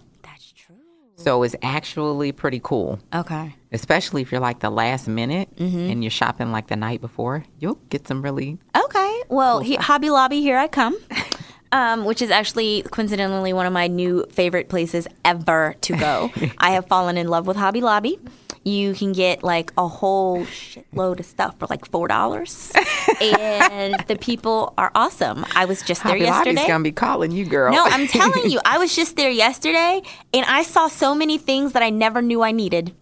So 1.16 1.42
it's 1.42 1.54
actually 1.62 2.32
pretty 2.32 2.60
cool. 2.62 2.98
Okay. 3.14 3.54
especially 3.72 4.22
if 4.22 4.30
you're 4.32 4.40
like 4.40 4.60
the 4.60 4.70
last 4.70 5.08
minute 5.08 5.48
and 5.58 6.02
you're 6.04 6.10
shopping 6.10 6.52
like 6.52 6.66
the 6.68 6.76
night 6.76 7.00
before, 7.00 7.44
you'll 7.58 7.78
get 7.90 8.06
some 8.06 8.20
really. 8.22 8.58
Okay. 8.76 9.22
Well, 9.28 9.60
he, 9.60 9.76
Hobby 9.76 10.10
Lobby, 10.10 10.40
here 10.40 10.58
I 10.58 10.68
come. 10.68 10.96
Um, 11.72 12.04
which 12.04 12.22
is 12.22 12.30
actually 12.30 12.82
coincidentally 12.92 13.52
one 13.52 13.66
of 13.66 13.72
my 13.72 13.88
new 13.88 14.24
favorite 14.30 14.68
places 14.68 15.08
ever 15.24 15.74
to 15.80 15.96
go. 15.96 16.30
I 16.58 16.70
have 16.70 16.86
fallen 16.86 17.18
in 17.18 17.26
love 17.26 17.48
with 17.48 17.56
Hobby 17.56 17.80
Lobby. 17.80 18.20
You 18.64 18.94
can 18.94 19.12
get 19.12 19.42
like 19.42 19.72
a 19.76 19.86
whole 19.86 20.44
shitload 20.46 21.20
of 21.20 21.26
stuff 21.26 21.58
for 21.58 21.66
like 21.68 21.84
four 21.90 22.08
dollars, 22.08 22.72
and 23.20 23.94
the 24.06 24.16
people 24.16 24.72
are 24.78 24.90
awesome. 24.94 25.44
I 25.54 25.66
was 25.66 25.82
just 25.82 26.02
there 26.02 26.12
Hobby 26.12 26.24
Lobby's 26.24 26.54
yesterday. 26.54 26.68
gonna 26.68 26.84
be 26.84 26.92
calling 26.92 27.30
you, 27.30 27.44
girl. 27.44 27.72
No, 27.72 27.84
I'm 27.84 28.06
telling 28.06 28.50
you, 28.50 28.60
I 28.64 28.78
was 28.78 28.96
just 28.96 29.16
there 29.16 29.30
yesterday 29.30 30.00
and 30.32 30.46
I 30.46 30.62
saw 30.62 30.88
so 30.88 31.14
many 31.14 31.36
things 31.38 31.72
that 31.72 31.82
I 31.82 31.90
never 31.90 32.22
knew 32.22 32.42
I 32.42 32.52
needed. 32.52 32.94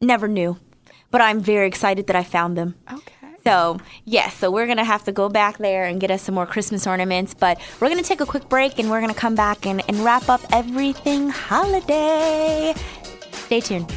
Never 0.00 0.28
knew. 0.28 0.58
But 1.10 1.20
I'm 1.20 1.40
very 1.40 1.66
excited 1.66 2.06
that 2.06 2.16
I 2.16 2.22
found 2.22 2.56
them. 2.56 2.76
Okay. 2.92 3.14
So, 3.44 3.78
yes, 4.04 4.34
so 4.36 4.50
we're 4.50 4.66
going 4.66 4.78
to 4.78 4.84
have 4.84 5.04
to 5.04 5.12
go 5.12 5.28
back 5.28 5.58
there 5.58 5.84
and 5.86 6.00
get 6.00 6.10
us 6.10 6.22
some 6.22 6.34
more 6.34 6.46
Christmas 6.46 6.86
ornaments. 6.86 7.34
But 7.34 7.58
we're 7.80 7.88
going 7.88 8.02
to 8.02 8.06
take 8.06 8.20
a 8.20 8.26
quick 8.26 8.48
break 8.48 8.78
and 8.78 8.90
we're 8.90 9.00
going 9.00 9.12
to 9.12 9.18
come 9.18 9.34
back 9.34 9.66
and, 9.66 9.82
and 9.88 10.00
wrap 10.00 10.28
up 10.28 10.40
everything 10.52 11.30
holiday. 11.30 12.74
Stay 13.32 13.60
tuned. 13.60 13.92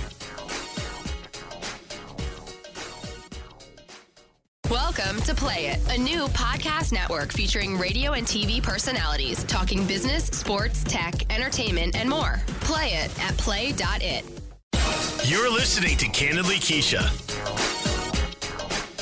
Welcome 4.71 5.19
to 5.23 5.36
Play 5.36 5.65
It, 5.67 5.80
a 5.93 5.97
new 5.97 6.26
podcast 6.28 6.93
network 6.93 7.34
featuring 7.34 7.78
radio 7.78 8.13
and 8.13 8.26
TV 8.26 8.63
personalities 8.63 9.43
talking 9.43 9.86
business, 9.86 10.23
sports, 10.28 10.86
tech, 10.86 11.30
entertainment, 11.30 11.97
and 11.97 12.10
more. 12.10 12.41
Play 12.62 12.93
it 12.93 13.12
at 13.21 13.38
play.it. 13.38 14.23
You're 15.26 15.52
listening 15.52 15.97
to 15.97 16.08
Candidly 16.08 16.56
Keshia. 16.56 17.04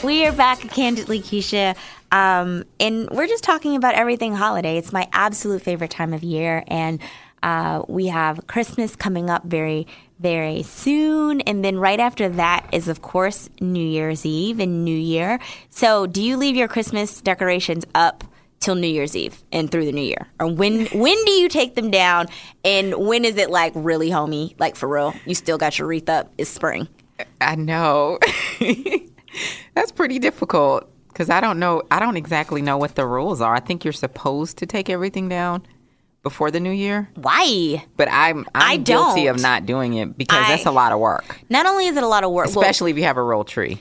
We 0.04 0.26
are 0.26 0.32
back 0.32 0.66
at 0.66 0.72
Candidly 0.72 1.22
Keshia, 1.22 1.78
um, 2.12 2.64
and 2.80 3.08
we're 3.12 3.28
just 3.28 3.44
talking 3.44 3.76
about 3.76 3.94
everything 3.94 4.34
holiday. 4.34 4.78
It's 4.78 4.92
my 4.92 5.08
absolute 5.14 5.62
favorite 5.62 5.92
time 5.92 6.14
of 6.14 6.24
year, 6.24 6.64
and 6.68 7.00
uh, 7.44 7.84
we 7.88 8.08
have 8.08 8.46
Christmas 8.48 8.96
coming 8.96 9.30
up 9.30 9.44
very, 9.44 9.88
very 10.20 10.64
soon, 10.64 11.42
and 11.42 11.64
then 11.64 11.78
right 11.78 12.00
after 12.00 12.30
that 12.30 12.68
is, 12.72 12.88
of 12.88 13.02
course, 13.02 13.50
New 13.60 13.86
Year's 13.86 14.26
Eve 14.26 14.60
and 14.60 14.86
New 14.86 14.98
Year. 14.98 15.40
So, 15.70 16.06
do 16.08 16.22
you 16.22 16.38
leave 16.38 16.56
your 16.56 16.68
Christmas 16.68 17.22
decorations 17.22 17.86
up? 17.96 18.24
Till 18.60 18.76
New 18.76 18.86
Year's 18.86 19.16
Eve 19.16 19.44
and 19.52 19.72
through 19.72 19.86
the 19.86 19.92
New 19.92 20.04
Year, 20.04 20.28
or 20.40 20.46
when 20.46 20.86
when 20.94 21.26
do 21.26 21.32
you 21.32 21.50
take 21.50 21.74
them 21.74 21.90
down, 21.90 22.28
and 22.64 22.94
when 22.96 23.26
is 23.26 23.38
it 23.38 23.50
like 23.50 23.72
really 23.74 24.12
homey, 24.12 24.56
like 24.60 24.76
for 24.76 24.88
real? 24.88 25.16
You 25.26 25.34
still 25.34 25.58
got 25.58 25.80
your 25.80 25.88
wreath 25.88 26.08
up? 26.08 26.32
It's 26.38 26.52
spring. 26.52 26.88
I 27.40 27.56
know. 27.56 28.20
That's 29.74 29.92
pretty 29.92 30.20
difficult 30.20 30.88
because 31.08 31.30
I 31.30 31.42
don't 31.42 31.60
know. 31.60 31.82
I 31.92 32.00
don't 32.00 32.18
exactly 32.18 32.62
know 32.62 32.78
what 32.78 32.96
the 32.96 33.06
rules 33.06 33.42
are. 33.42 33.56
I 33.56 33.60
think 33.60 33.84
you're 33.84 33.94
supposed 33.94 34.58
to 34.60 34.66
take 34.66 34.90
everything 34.90 35.30
down, 35.30 35.66
before 36.24 36.52
the 36.52 36.60
new 36.60 36.72
year, 36.72 37.10
Why? 37.16 37.84
but 37.98 38.08
I'm 38.12 38.46
I'm 38.54 38.72
I 38.72 38.78
guilty 38.78 39.26
don't. 39.26 39.36
of 39.38 39.42
not 39.42 39.66
doing 39.66 39.94
it 39.96 40.18
because 40.18 40.46
I- 40.46 40.50
that's 40.50 40.66
a 40.66 40.72
lot 40.72 40.92
of 40.92 41.00
work, 41.00 41.40
Not 41.50 41.66
only 41.66 41.88
is 41.88 41.98
it 41.98 42.04
a 42.04 42.08
lot 42.08 42.24
of 42.24 42.32
work, 42.32 42.48
well, 42.48 42.60
especially 42.60 42.92
if 42.92 42.98
you 42.98 43.04
have 43.04 43.18
a 43.18 43.24
roll 43.24 43.44
tree. 43.44 43.80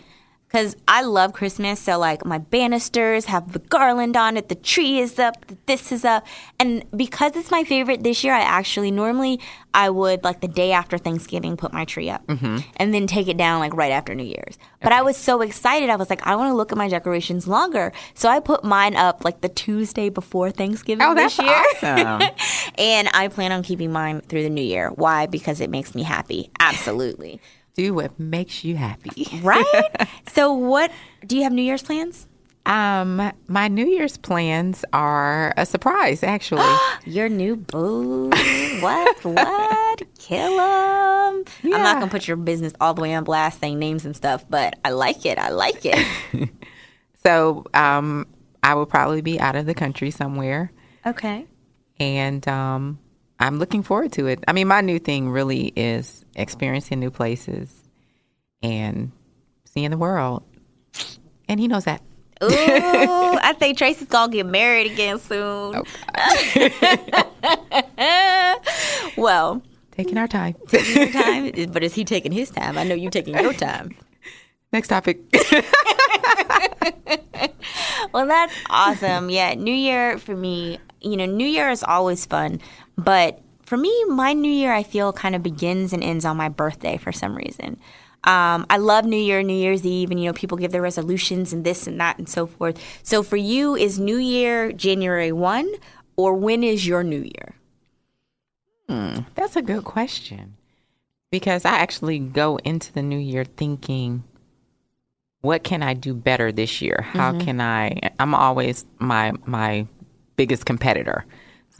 Because 0.51 0.75
I 0.89 1.03
love 1.03 1.33
Christmas. 1.33 1.79
So 1.81 1.97
like 1.99 2.25
my 2.25 2.39
banisters 2.39 3.27
have 3.27 3.53
the 3.53 3.61
garland 3.61 4.17
on 4.17 4.37
it, 4.37 4.49
the 4.49 4.55
tree 4.57 4.99
is 4.99 5.19
up, 5.19 5.35
this 5.67 5.93
is 5.93 6.05
up, 6.05 6.27
and 6.59 6.85
because 6.97 7.37
it's 7.37 7.51
my 7.51 7.63
favorite 7.65 8.03
this 8.03 8.25
year, 8.25 8.35
I 8.35 8.41
actually 8.41 8.91
normally 8.91 9.39
I 9.73 9.89
would 9.91 10.25
like 10.25 10.41
the 10.41 10.49
day 10.49 10.73
after 10.73 10.99
Thanksgiving 10.99 11.57
put 11.57 11.73
my 11.73 11.85
tree 11.85 12.11
up, 12.11 12.27
Mm-hmm. 12.27 12.59
and 12.77 12.93
then 12.93 13.07
take 13.07 13.29
it 13.29 13.37
down 13.37 13.61
like 13.61 13.75
right 13.77 13.93
after 13.93 14.15
New 14.17 14.25
Year's. 14.25 14.59
But 14.83 14.93
I 14.93 15.03
was 15.03 15.17
so 15.17 15.43
excited, 15.43 15.91
I 15.91 15.97
was 15.97 16.11
like, 16.11 16.27
I 16.27 16.35
want 16.35 16.51
to 16.51 16.55
look 16.55 16.73
at 16.73 16.79
my 16.79 16.89
decorations 16.89 17.47
longer, 17.47 17.93
so 18.15 18.29
I 18.29 18.41
put 18.41 18.65
mine 18.65 18.97
up 18.97 19.25
like 19.25 19.43
the 19.43 19.49
Tuesday 19.49 20.09
before 20.09 20.51
Thanksgiving 20.51 21.07
Oh, 21.07 21.15
this 21.15 21.39
year. 21.39 21.63
awesome. 21.83 22.29
and 22.79 23.09
I 23.15 23.29
plan 23.29 23.53
on 23.53 23.63
keeping 23.63 23.93
mine 23.93 24.23
through 24.23 24.43
the 24.43 24.51
new 24.51 24.63
year. 24.63 24.91
Why? 24.91 25.27
Because 25.27 25.61
it 25.61 25.71
makes 25.71 25.95
me 25.95 26.03
happy. 26.03 26.51
Absolutely. 26.59 27.41
Do 27.75 27.95
what 27.95 28.19
makes 28.19 28.65
you 28.65 28.77
happy. 28.77 29.41
right? 29.43 30.09
so 30.33 30.53
what 30.53 30.91
do 31.27 31.37
you 31.37 31.45
have 31.45 31.53
New 31.53 31.63
Year's 31.63 31.83
plans? 31.83 32.27
Um, 32.67 33.33
my 33.49 33.69
New 33.69 33.87
Year's 33.87 34.17
plans 34.17 34.85
are 34.93 35.55
a 35.57 35.65
surprise, 35.65 36.23
actually. 36.23 36.77
Your 37.05 37.29
new 37.29 37.57
boo. 37.57 38.31
what? 38.81 39.25
What? 39.25 40.03
Kill 40.19 40.53
him. 40.53 41.45
I'm 41.65 41.71
not 41.71 41.97
going 41.97 42.09
to 42.09 42.11
put 42.11 42.29
your 42.29 42.37
business 42.37 42.73
all 42.81 42.95
the 42.95 43.03
way 43.03 43.15
on 43.15 43.25
blast 43.25 43.61
saying 43.61 43.79
names 43.79 44.05
and 44.05 44.15
stuff, 44.15 44.45
but 44.49 44.79
I 44.85 44.91
like 44.91 45.27
it. 45.27 45.39
I 45.39 45.51
like 45.51 45.81
it. 45.85 46.07
so, 47.23 47.65
um, 47.75 48.27
I 48.63 48.75
will 48.75 48.87
probably 48.87 49.21
be 49.21 49.41
out 49.41 49.57
of 49.57 49.67
the 49.67 49.75
country 49.75 50.11
somewhere, 50.11 50.71
okay. 51.07 51.47
and 51.99 52.47
um, 52.47 52.99
I'm 53.41 53.59
looking 53.59 53.83
forward 53.83 54.13
to 54.13 54.27
it. 54.27 54.45
I 54.47 54.53
mean, 54.53 54.69
my 54.69 54.83
new 54.83 54.99
thing 54.99 55.31
really 55.31 55.73
is 55.75 56.27
experiencing 56.37 57.01
new 57.01 57.11
places 57.11 57.75
and 58.63 59.13
seeing 59.65 59.91
the 59.91 59.97
world, 59.97 60.45
and 61.49 61.59
he 61.59 61.67
knows 61.67 61.85
that. 61.85 62.03
Ooh, 62.43 62.49
I 62.51 63.55
think 63.59 63.79
Tracy's 63.79 64.09
to 64.09 64.29
get 64.31 64.47
married 64.47 64.93
again 64.93 65.19
soon. 65.19 65.75
Oh, 65.75 65.85
well, 69.17 69.63
Taking 69.93 70.19
our 70.19 70.29
time. 70.29 70.55
Taking 70.69 70.97
your 70.97 71.11
time, 71.13 71.53
but 71.73 71.83
is 71.83 71.95
he 71.95 72.05
taking 72.05 72.33
his 72.33 72.51
time? 72.51 72.79
I 72.79 72.85
know 72.85 72.95
you're 72.95 73.11
taking 73.11 73.35
your 73.35 73.53
time. 73.53 73.95
Next 74.73 74.89
topic. 74.89 75.19
Well, 78.13 78.27
that's 78.27 78.55
awesome. 78.69 79.31
Yeah, 79.31 79.55
New 79.55 79.75
Year 79.75 80.19
for 80.19 80.35
me, 80.37 80.79
you 81.01 81.17
know, 81.17 81.27
New 81.27 81.47
Year 81.47 81.71
is 81.71 81.83
always 81.85 82.27
fun, 82.27 82.61
but 83.05 83.41
for 83.63 83.77
me, 83.77 84.05
my 84.09 84.33
New 84.33 84.51
Year 84.51 84.73
I 84.73 84.83
feel 84.83 85.13
kind 85.13 85.35
of 85.35 85.43
begins 85.43 85.93
and 85.93 86.03
ends 86.03 86.25
on 86.25 86.37
my 86.37 86.49
birthday 86.49 86.97
for 86.97 87.13
some 87.13 87.37
reason. 87.37 87.79
Um, 88.25 88.67
I 88.69 88.77
love 88.77 89.07
New 89.07 89.17
Year, 89.17 89.43
New 89.43 89.55
Year's 89.55 89.87
Eve, 89.87 90.11
and 90.11 90.21
you 90.21 90.27
know, 90.27 90.33
people 90.33 90.59
give 90.59 90.73
their 90.73 90.83
resolutions 90.83 91.53
and 91.53 91.65
this 91.65 91.87
and 91.87 91.99
that 92.01 92.19
and 92.19 92.29
so 92.29 92.47
forth. 92.47 92.79
So 93.03 93.23
for 93.23 93.37
you, 93.37 93.75
is 93.75 93.99
New 93.99 94.19
Year 94.19 94.73
January 94.73 95.33
one, 95.33 95.73
or 96.17 96.35
when 96.35 96.63
is 96.63 96.87
your 96.87 97.03
New 97.03 97.23
Year? 97.23 97.55
That's 99.35 99.57
a 99.57 99.63
good 99.63 99.85
question. 99.85 100.57
Because 101.31 101.65
I 101.65 101.77
actually 101.77 102.19
go 102.19 102.59
into 102.59 102.93
the 102.93 103.03
new 103.03 103.19
year 103.19 103.45
thinking, 103.45 104.25
what 105.43 105.63
can 105.63 105.83
I 105.83 105.95
do 105.95 106.13
better 106.13 106.51
this 106.51 106.83
year? 106.83 107.03
How 107.03 107.39
can 107.39 107.61
I 107.61 107.99
I'm 108.19 108.35
always 108.35 108.85
my 108.99 109.33
my 109.47 109.87
biggest 110.41 110.65
competitor. 110.65 111.27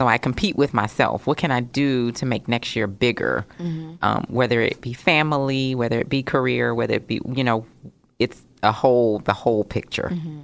So 0.01 0.07
I 0.07 0.17
compete 0.17 0.55
with 0.55 0.73
myself. 0.73 1.27
What 1.27 1.37
can 1.37 1.51
I 1.51 1.59
do 1.59 2.11
to 2.13 2.25
make 2.25 2.47
next 2.47 2.75
year 2.75 2.87
bigger? 2.87 3.45
Mm-hmm. 3.59 3.97
Um, 4.01 4.25
whether 4.29 4.59
it 4.59 4.81
be 4.81 4.93
family, 4.93 5.75
whether 5.75 5.99
it 5.99 6.09
be 6.09 6.23
career, 6.23 6.73
whether 6.73 6.95
it 6.95 7.05
be 7.05 7.21
you 7.31 7.43
know, 7.43 7.67
it's 8.17 8.43
a 8.63 8.71
whole 8.71 9.19
the 9.19 9.33
whole 9.33 9.63
picture. 9.63 10.09
Mm-hmm. 10.11 10.39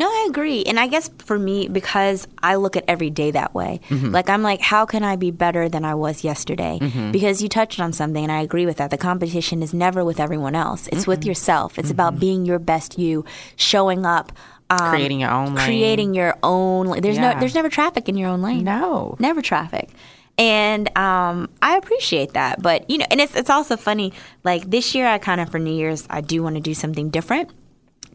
No, 0.00 0.06
I 0.06 0.26
agree. 0.30 0.62
And 0.64 0.80
I 0.80 0.86
guess 0.86 1.10
for 1.18 1.38
me, 1.38 1.68
because 1.68 2.26
I 2.42 2.54
look 2.54 2.76
at 2.78 2.84
every 2.88 3.10
day 3.10 3.30
that 3.32 3.52
way, 3.52 3.80
mm-hmm. 3.90 4.10
like 4.10 4.30
I'm 4.30 4.42
like, 4.42 4.62
how 4.62 4.86
can 4.86 5.04
I 5.04 5.16
be 5.16 5.32
better 5.32 5.68
than 5.68 5.84
I 5.84 5.94
was 5.94 6.24
yesterday? 6.24 6.78
Because 7.12 7.42
you 7.42 7.50
touched 7.50 7.80
on 7.80 7.92
something, 7.92 8.22
and 8.22 8.32
I 8.32 8.40
agree 8.40 8.64
with 8.64 8.78
that. 8.78 8.90
The 8.90 8.96
competition 8.96 9.62
is 9.62 9.74
never 9.74 10.02
with 10.02 10.18
everyone 10.18 10.54
else, 10.54 10.88
it's 10.90 11.06
with 11.06 11.26
yourself. 11.26 11.78
It's 11.78 11.90
about 11.90 12.18
being 12.18 12.46
your 12.46 12.58
best 12.58 12.98
you, 12.98 13.26
showing 13.56 14.06
up. 14.06 14.32
Um, 14.70 14.90
Creating 14.90 15.20
your 15.20 15.30
own 15.30 15.54
lane. 15.54 15.64
creating 15.64 16.14
your 16.14 16.36
own. 16.42 17.00
There's 17.00 17.18
no, 17.18 17.38
there's 17.40 17.54
never 17.54 17.70
traffic 17.70 18.08
in 18.08 18.16
your 18.16 18.28
own 18.28 18.42
lane. 18.42 18.64
No. 18.64 19.16
never 19.18 19.40
traffic. 19.40 19.88
And 20.36 20.96
um, 20.96 21.48
I 21.62 21.76
appreciate 21.76 22.34
that, 22.34 22.62
but 22.62 22.88
you 22.88 22.98
know, 22.98 23.06
and 23.10 23.20
it's 23.20 23.34
it's 23.34 23.50
also 23.50 23.76
funny. 23.76 24.12
Like 24.44 24.70
this 24.70 24.94
year, 24.94 25.06
I 25.08 25.18
kind 25.18 25.40
of 25.40 25.50
for 25.50 25.58
New 25.58 25.72
Year's, 25.74 26.06
I 26.10 26.20
do 26.20 26.42
want 26.42 26.54
to 26.54 26.60
do 26.60 26.74
something 26.74 27.10
different 27.10 27.50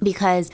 because 0.01 0.49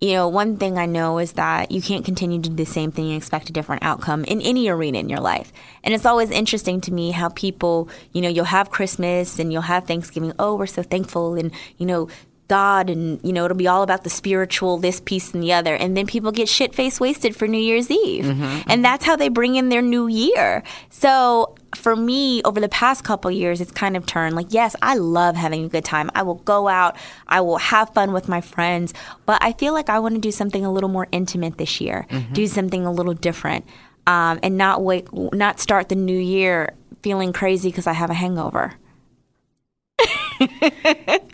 you 0.00 0.12
know 0.12 0.28
one 0.28 0.56
thing 0.56 0.78
i 0.78 0.86
know 0.86 1.18
is 1.18 1.32
that 1.32 1.72
you 1.72 1.82
can't 1.82 2.04
continue 2.04 2.40
to 2.40 2.48
do 2.50 2.54
the 2.54 2.64
same 2.64 2.92
thing 2.92 3.06
and 3.08 3.16
expect 3.16 3.50
a 3.50 3.52
different 3.52 3.82
outcome 3.82 4.22
in 4.24 4.40
any 4.42 4.68
arena 4.68 4.96
in 4.98 5.08
your 5.08 5.18
life 5.18 5.52
and 5.82 5.92
it's 5.92 6.06
always 6.06 6.30
interesting 6.30 6.80
to 6.80 6.92
me 6.92 7.10
how 7.10 7.28
people 7.30 7.88
you 8.12 8.22
know 8.22 8.28
you'll 8.28 8.44
have 8.44 8.70
christmas 8.70 9.40
and 9.40 9.52
you'll 9.52 9.62
have 9.62 9.86
thanksgiving 9.88 10.32
oh 10.38 10.54
we're 10.54 10.66
so 10.66 10.84
thankful 10.84 11.34
and 11.34 11.50
you 11.78 11.84
know 11.86 12.08
God 12.48 12.90
and 12.90 13.20
you 13.22 13.32
know 13.32 13.44
it'll 13.44 13.56
be 13.56 13.68
all 13.68 13.82
about 13.82 14.04
the 14.04 14.10
spiritual 14.10 14.78
this 14.78 15.00
piece 15.00 15.32
and 15.32 15.42
the 15.42 15.52
other. 15.52 15.74
And 15.74 15.96
then 15.96 16.06
people 16.06 16.32
get 16.32 16.48
shit 16.48 16.74
face 16.74 16.98
wasted 16.98 17.36
for 17.36 17.46
New 17.46 17.60
Year's 17.60 17.90
Eve. 17.90 18.24
Mm-hmm, 18.24 18.42
mm-hmm. 18.42 18.70
And 18.70 18.84
that's 18.84 19.04
how 19.04 19.16
they 19.16 19.28
bring 19.28 19.56
in 19.56 19.68
their 19.68 19.82
new 19.82 20.06
year. 20.06 20.62
So 20.90 21.54
for 21.74 21.94
me 21.94 22.42
over 22.44 22.60
the 22.60 22.68
past 22.70 23.04
couple 23.04 23.30
years 23.30 23.60
it's 23.60 23.70
kind 23.70 23.94
of 23.94 24.06
turned 24.06 24.34
like 24.34 24.46
yes 24.54 24.74
I 24.80 24.94
love 24.94 25.36
having 25.36 25.64
a 25.64 25.68
good 25.68 25.84
time. 25.84 26.10
I 26.14 26.22
will 26.22 26.36
go 26.36 26.68
out. 26.68 26.96
I 27.26 27.42
will 27.42 27.58
have 27.58 27.90
fun 27.90 28.12
with 28.12 28.28
my 28.28 28.40
friends. 28.40 28.94
But 29.26 29.42
I 29.42 29.52
feel 29.52 29.74
like 29.74 29.90
I 29.90 29.98
want 29.98 30.14
to 30.14 30.20
do 30.20 30.32
something 30.32 30.64
a 30.64 30.72
little 30.72 30.88
more 30.88 31.06
intimate 31.12 31.58
this 31.58 31.80
year 31.80 32.06
mm-hmm. 32.10 32.32
do 32.32 32.46
something 32.46 32.86
a 32.86 32.92
little 32.92 33.14
different 33.14 33.66
um, 34.06 34.40
and 34.42 34.56
not 34.56 34.82
wait 34.82 35.12
not 35.12 35.60
start 35.60 35.90
the 35.90 35.94
new 35.94 36.18
year 36.18 36.74
feeling 37.02 37.32
crazy 37.32 37.68
because 37.68 37.86
I 37.86 37.92
have 37.92 38.10
a 38.10 38.14
hangover 38.14 38.74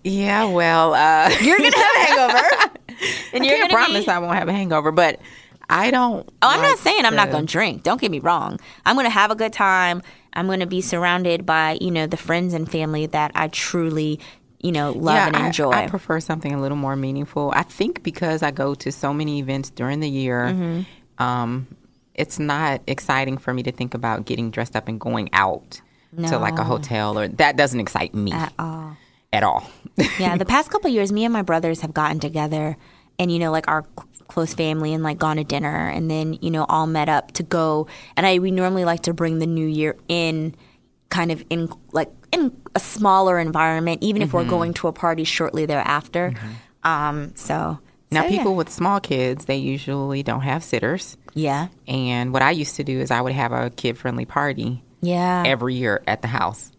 Yeah, 0.05 0.45
well, 0.47 0.95
uh 0.95 1.31
you're 1.41 1.59
gonna 1.59 1.71
have 1.77 1.97
a 1.97 1.99
hangover 1.99 2.47
and 3.33 3.43
I 3.43 3.47
you're 3.47 3.57
can't 3.57 3.71
gonna 3.71 3.85
promise 3.85 4.05
be- 4.05 4.11
I 4.11 4.19
won't 4.19 4.37
have 4.39 4.49
a 4.49 4.53
hangover, 4.53 4.93
but 4.93 5.21
I 5.71 5.91
don't. 5.91 6.29
Oh, 6.43 6.49
I'm 6.49 6.61
not 6.61 6.79
saying 6.79 7.05
I'm 7.07 7.17
not 7.17 7.31
to 7.47 7.53
drink. 7.53 7.83
Don't 7.83 8.01
get 8.01 8.11
me 8.11 8.19
wrong. 8.21 8.61
I'm 8.85 8.97
to 9.07 9.11
have 9.11 9.31
a 9.31 9.35
good 9.35 9.53
time. 9.55 10.03
I'm 10.35 10.47
to 10.61 10.67
be 10.67 10.81
surrounded 10.83 11.47
by, 11.47 11.79
you 11.81 11.91
know, 11.91 12.07
the 12.07 12.17
friends 12.19 12.53
and 12.55 12.71
family 12.71 13.07
that 13.07 13.31
I 13.35 13.49
truly, 13.49 14.21
you 14.61 14.73
know, 14.73 14.93
love 14.93 15.15
Yeah, 15.15 15.27
and 15.29 15.37
enjoy. 15.47 15.71
I, 15.71 15.87
prefer 15.89 16.21
something 16.21 16.53
a 16.53 16.61
little 16.61 16.77
more 16.77 16.97
meaningful. 16.97 17.51
I 17.57 17.63
think 17.63 18.03
because 18.03 18.43
I 18.43 18.51
go 18.51 18.75
to 18.75 18.93
so 18.93 19.15
many 19.15 19.39
events 19.39 19.71
during 19.71 20.01
the 20.01 20.09
year, 20.11 20.49
Mm-hmm. 20.53 21.23
um, 21.23 21.67
it's 22.15 22.39
not 22.39 22.83
exciting 22.87 23.39
for 23.39 23.55
me 23.55 23.63
to 23.63 23.73
think 23.73 23.95
about 23.95 24.25
getting 24.27 24.51
dressed 24.51 24.77
up 24.77 24.87
and 24.87 25.01
going 25.01 25.31
out 25.33 25.81
to 26.29 26.39
like 26.39 26.59
a 26.59 26.65
hotel 26.65 27.19
or 27.19 27.27
that 27.27 27.57
doesn't 27.57 27.81
excite 27.81 28.15
me 28.15 28.31
at 28.33 28.53
all. 28.59 28.97
At 29.35 29.43
all. 29.43 29.69
yeah, 30.19 30.37
the 30.37 30.45
past 30.47 30.71
couple 30.71 30.89
years, 30.91 31.13
me 31.13 31.25
and 31.25 31.33
my 31.33 31.43
brothers 31.43 31.81
have 31.83 31.93
gotten 31.93 32.21
together, 32.21 32.77
and 33.19 33.31
you 33.31 33.39
know, 33.39 33.51
like 33.53 33.69
our 33.69 33.83
close 34.29 34.55
family, 34.55 34.95
and 34.95 35.03
like 35.05 35.19
gone 35.19 35.37
to 35.37 35.45
dinner, 35.45 35.89
and 35.89 36.11
then 36.11 36.39
you 36.41 36.51
know, 36.51 36.65
all 36.69 36.87
met 36.87 37.09
up 37.09 37.33
to 37.33 37.43
go. 37.43 37.87
And 38.17 38.27
I 38.27 38.39
we 38.39 38.51
normally 38.51 38.85
like 38.85 39.03
to 39.03 39.13
bring 39.15 39.39
the 39.41 39.47
new 39.47 39.67
year 39.67 39.97
in, 40.09 40.55
kind 41.11 41.31
of 41.31 41.45
in 41.51 41.69
like 41.93 42.11
in 42.33 42.51
a 42.75 42.81
smaller 42.81 43.39
environment, 43.39 44.03
even 44.03 44.23
if 44.23 44.29
Mm-hmm. 44.29 44.37
we're 44.39 44.45
going 44.49 44.75
to 44.75 44.89
a 44.89 44.93
party 44.93 45.25
shortly 45.25 45.67
thereafter. 45.67 46.33
Um, 46.83 47.33
so 47.37 47.79
now, 48.11 48.23
so, 48.23 48.27
yeah. 48.29 48.39
people 48.39 48.57
with 48.57 48.69
small 48.71 49.01
kids, 49.01 49.45
they 49.47 49.57
usually 49.57 50.23
don't 50.23 50.41
have 50.43 50.63
sitters. 50.65 51.17
yeah, 51.35 51.69
And 51.89 52.33
what 52.33 52.43
I 52.43 52.51
used 52.51 52.77
to 52.77 52.85
do 52.85 52.99
is 53.01 53.11
I 53.11 53.21
would 53.21 53.33
have 53.33 53.53
a 53.53 53.71
kid 53.71 53.97
friendly 53.99 54.25
party 54.25 54.83
yeah, 55.01 55.43
every 55.47 55.75
year 55.75 56.03
at 56.07 56.21
the 56.23 56.29
house. 56.29 56.71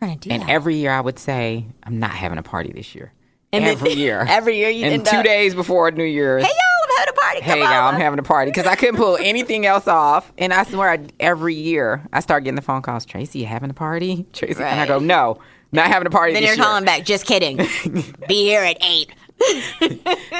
We're 0.00 0.08
gonna 0.08 0.18
do 0.20 0.30
And 0.30 0.42
that. 0.42 0.50
every 0.50 0.76
year 0.76 0.90
I 0.92 1.00
would 1.00 1.18
say, 1.18 1.66
I'm 1.82 1.98
not 1.98 2.10
having 2.12 2.38
a 2.38 2.42
party 2.42 2.72
this 2.72 2.94
year. 2.94 3.12
And 3.52 3.64
then- 3.64 3.72
every 3.72 3.92
year. 3.94 4.20
every 4.28 4.56
year 4.56 4.70
you 4.70 4.86
And 4.86 5.04
two 5.04 5.16
up- 5.16 5.24
days 5.24 5.54
before 5.54 5.90
New 5.90 6.04
Year's. 6.04 6.44
Hey 6.44 6.50
y'all, 6.50 6.84
I'm 6.84 6.96
having 6.98 7.08
a 7.14 7.20
party. 7.20 7.40
Hey 7.40 7.50
Come 7.52 7.60
y'all, 7.72 7.88
I'm 7.94 8.00
having 8.00 8.18
a 8.18 8.22
party 8.22 8.50
because 8.50 8.66
I 8.66 8.74
couldn't 8.76 8.96
pull 8.96 9.16
anything 9.20 9.66
else 9.66 9.88
off. 9.88 10.32
And 10.38 10.52
I 10.52 10.64
swear, 10.64 10.90
I, 10.90 11.00
every 11.18 11.54
year 11.54 12.02
I 12.12 12.20
start 12.20 12.44
getting 12.44 12.56
the 12.56 12.62
phone 12.62 12.82
calls. 12.82 13.04
Tracy, 13.04 13.40
you 13.40 13.46
having 13.46 13.70
a 13.70 13.74
party? 13.74 14.26
Tracy, 14.32 14.62
and 14.62 14.80
I 14.80 14.86
go, 14.86 14.98
no, 14.98 15.38
not 15.72 15.86
having 15.88 16.06
a 16.06 16.10
party. 16.10 16.32
Then 16.34 16.42
you're 16.42 16.54
year. 16.54 16.64
calling 16.64 16.84
back. 16.84 17.04
Just 17.04 17.26
kidding. 17.26 17.56
Be 18.28 18.44
here 18.44 18.62
at 18.62 18.76
eight. 18.84 19.12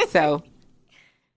So, 0.09 0.43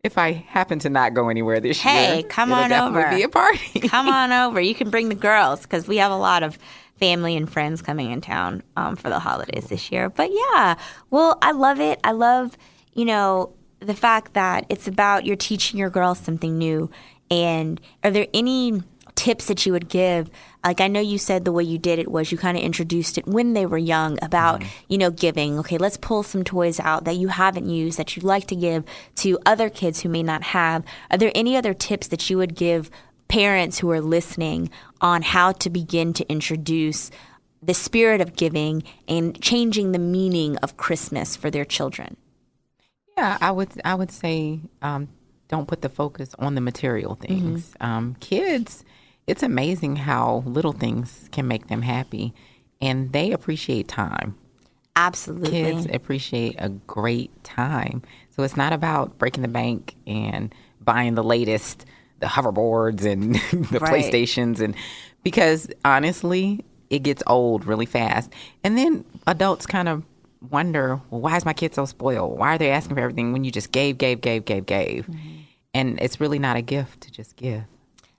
if 0.03 0.17
I 0.17 0.31
happen 0.31 0.79
to 0.79 0.89
not 0.89 1.13
go 1.13 1.29
anywhere 1.29 1.59
this 1.59 1.79
Hey, 1.79 2.15
year, 2.19 2.23
come 2.23 2.51
it'll 2.51 2.63
on 2.63 2.73
over. 2.73 3.09
Be 3.11 3.23
a 3.23 3.29
party. 3.29 3.79
Come 3.81 4.07
on 4.07 4.31
over. 4.31 4.59
You 4.59 4.73
can 4.75 4.89
bring 4.89 5.09
the 5.09 5.15
girls 5.15 5.61
because 5.61 5.87
we 5.87 5.97
have 5.97 6.11
a 6.11 6.15
lot 6.17 6.41
of 6.43 6.57
family 7.01 7.35
and 7.35 7.51
friends 7.51 7.81
coming 7.81 8.11
in 8.11 8.21
town 8.21 8.61
um, 8.77 8.95
for 8.95 9.09
the 9.09 9.19
holidays 9.19 9.65
this 9.65 9.91
year. 9.91 10.07
But 10.07 10.29
yeah, 10.31 10.75
well, 11.09 11.37
I 11.41 11.51
love 11.51 11.79
it. 11.79 11.99
I 12.03 12.11
love, 12.11 12.55
you 12.93 13.05
know, 13.05 13.53
the 13.79 13.95
fact 13.95 14.35
that 14.35 14.67
it's 14.69 14.87
about 14.87 15.25
you're 15.25 15.35
teaching 15.35 15.79
your 15.79 15.89
girls 15.89 16.19
something 16.19 16.57
new. 16.57 16.91
And 17.31 17.81
are 18.03 18.11
there 18.11 18.27
any 18.33 18.83
tips 19.15 19.45
that 19.45 19.65
you 19.65 19.73
would 19.73 19.89
give 19.89 20.29
like 20.63 20.79
i 20.79 20.87
know 20.87 20.99
you 20.99 21.17
said 21.17 21.43
the 21.43 21.51
way 21.51 21.63
you 21.63 21.77
did 21.77 21.99
it 21.99 22.09
was 22.09 22.31
you 22.31 22.37
kind 22.37 22.57
of 22.57 22.63
introduced 22.63 23.17
it 23.17 23.27
when 23.27 23.53
they 23.53 23.65
were 23.65 23.77
young 23.77 24.17
about 24.21 24.63
you 24.87 24.97
know 24.97 25.11
giving 25.11 25.59
okay 25.59 25.77
let's 25.77 25.97
pull 25.97 26.23
some 26.23 26.43
toys 26.43 26.79
out 26.79 27.03
that 27.03 27.17
you 27.17 27.27
haven't 27.27 27.67
used 27.67 27.99
that 27.99 28.15
you'd 28.15 28.23
like 28.23 28.47
to 28.47 28.55
give 28.55 28.85
to 29.13 29.37
other 29.45 29.69
kids 29.69 30.01
who 30.01 30.09
may 30.09 30.23
not 30.23 30.41
have 30.41 30.83
are 31.11 31.17
there 31.17 31.31
any 31.35 31.57
other 31.57 31.73
tips 31.73 32.07
that 32.07 32.29
you 32.29 32.37
would 32.37 32.55
give 32.55 32.89
parents 33.27 33.79
who 33.79 33.91
are 33.91 34.01
listening 34.01 34.69
on 35.01 35.21
how 35.21 35.51
to 35.51 35.69
begin 35.69 36.13
to 36.13 36.29
introduce 36.29 37.11
the 37.61 37.73
spirit 37.73 38.21
of 38.21 38.35
giving 38.35 38.83
and 39.07 39.39
changing 39.41 39.91
the 39.91 39.99
meaning 39.99 40.57
of 40.57 40.77
christmas 40.77 41.35
for 41.35 41.51
their 41.51 41.65
children 41.65 42.15
Yeah, 43.17 43.37
I 43.41 43.51
would 43.51 43.69
I 43.83 43.93
would 43.95 44.11
say 44.11 44.61
um, 44.81 45.09
don't 45.47 45.67
put 45.67 45.81
the 45.81 45.89
focus 45.89 46.33
on 46.39 46.55
the 46.55 46.61
material 46.61 47.15
things. 47.15 47.73
Um, 47.81 48.15
kids, 48.19 48.85
it's 49.27 49.43
amazing 49.43 49.97
how 49.97 50.43
little 50.45 50.71
things 50.71 51.27
can 51.31 51.45
make 51.47 51.67
them 51.67 51.81
happy, 51.81 52.33
and 52.79 53.11
they 53.11 53.31
appreciate 53.31 53.87
time. 53.87 54.35
absolutely 54.95 55.49
Kids 55.51 55.87
appreciate 55.93 56.55
a 56.57 56.69
great 56.69 57.31
time, 57.43 58.01
so 58.29 58.43
it's 58.43 58.57
not 58.57 58.73
about 58.73 59.17
breaking 59.17 59.41
the 59.41 59.49
bank 59.49 59.95
and 60.07 60.55
buying 60.79 61.15
the 61.15 61.23
latest, 61.23 61.85
the 62.21 62.27
hoverboards 62.27 63.03
and 63.05 63.35
the 63.69 63.79
Right. 63.79 64.03
PlayStations, 64.05 64.59
and 64.61 64.75
because 65.23 65.67
honestly, 65.83 66.63
it 66.89 66.99
gets 67.03 67.21
old 67.27 67.65
really 67.65 67.85
fast, 67.85 68.31
and 68.63 68.77
then 68.77 69.03
adults 69.27 69.65
kind 69.65 69.87
of 69.89 70.03
wonder, 70.49 70.99
well, 71.09 71.21
why 71.21 71.37
is 71.37 71.45
my 71.45 71.53
kid 71.53 71.75
so 71.75 71.85
spoiled? 71.85 72.37
Why 72.39 72.55
are 72.55 72.57
they 72.57 72.71
asking 72.71 72.95
for 72.95 73.01
everything 73.01 73.31
when 73.33 73.43
you 73.43 73.51
just 73.51 73.71
gave, 73.71 73.97
gave, 73.97 74.21
gave, 74.21 74.45
gave, 74.45 74.65
gave? 74.65 75.05
Mm-hmm. 75.05 75.29
And 75.73 75.99
it's 76.01 76.19
really 76.19 76.39
not 76.39 76.57
a 76.57 76.61
gift 76.61 77.01
to 77.01 77.11
just 77.11 77.35
give. 77.35 77.63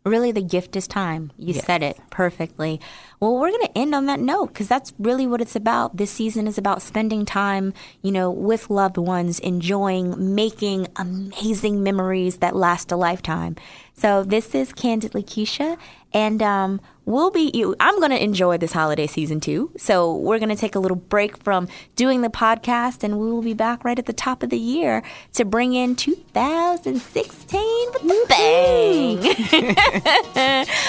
Really, 0.05 0.33
the 0.33 0.43
gift 0.43 0.75
is 0.75 0.89
time. 0.89 1.31
You 1.37 1.55
Yes. 1.55 1.65
said 1.65 1.83
it 1.83 1.97
perfectly. 2.11 2.81
Well, 3.21 3.39
we're 3.39 3.51
going 3.51 3.67
to 3.67 3.79
end 3.79 3.95
on 3.95 4.07
that 4.07 4.19
note 4.19 4.49
because 4.49 4.67
that's 4.67 4.93
really 4.99 5.27
what 5.29 5.41
it's 5.41 5.55
about. 5.55 5.97
This 5.97 6.11
season 6.11 6.49
is 6.49 6.59
about 6.59 6.83
spending 6.83 7.25
time, 7.25 7.73
you 8.03 8.11
know, 8.11 8.29
with 8.31 8.69
loved 8.71 8.97
ones, 8.99 9.39
enjoying, 9.39 10.35
making 10.35 10.89
amazing 10.97 11.83
memories 11.85 12.39
that 12.39 12.57
last 12.57 12.91
a 12.91 12.97
lifetime. 12.97 13.55
So 13.95 14.25
this 14.25 14.55
is 14.55 14.73
Candidly 14.73 15.23
Keshia, 15.23 15.79
and 16.13 16.43
um, 16.43 16.81
we'll 17.05 17.31
be. 17.31 17.53
I'm 17.79 17.99
going 17.99 18.11
to 18.11 18.23
enjoy 18.23 18.59
this 18.59 18.73
holiday 18.73 19.07
season 19.07 19.39
too. 19.39 19.71
So 19.77 20.17
we're 20.17 20.39
going 20.39 20.49
to 20.49 20.57
take 20.57 20.75
a 20.75 20.79
little 20.79 20.97
break 20.97 21.43
from 21.45 21.69
doing 21.95 22.23
the 22.23 22.29
podcast, 22.29 23.05
and 23.05 23.19
we 23.19 23.31
will 23.31 23.43
be 23.43 23.55
back 23.55 23.85
right 23.85 23.99
at 23.99 24.07
the 24.07 24.13
top 24.13 24.43
of 24.43 24.51
the 24.51 24.59
year 24.59 25.03
to 25.35 25.45
bring 25.45 25.75
in 25.75 25.95
2016 25.95 27.61
with 27.93 28.03
the 28.03 28.27
bang. 28.29 29.21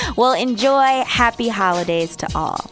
well, 0.18 0.34
enjoy. 0.34 1.04
Happy 1.06 1.50
holidays 1.50 2.16
to 2.16 2.28
all. 2.36 2.72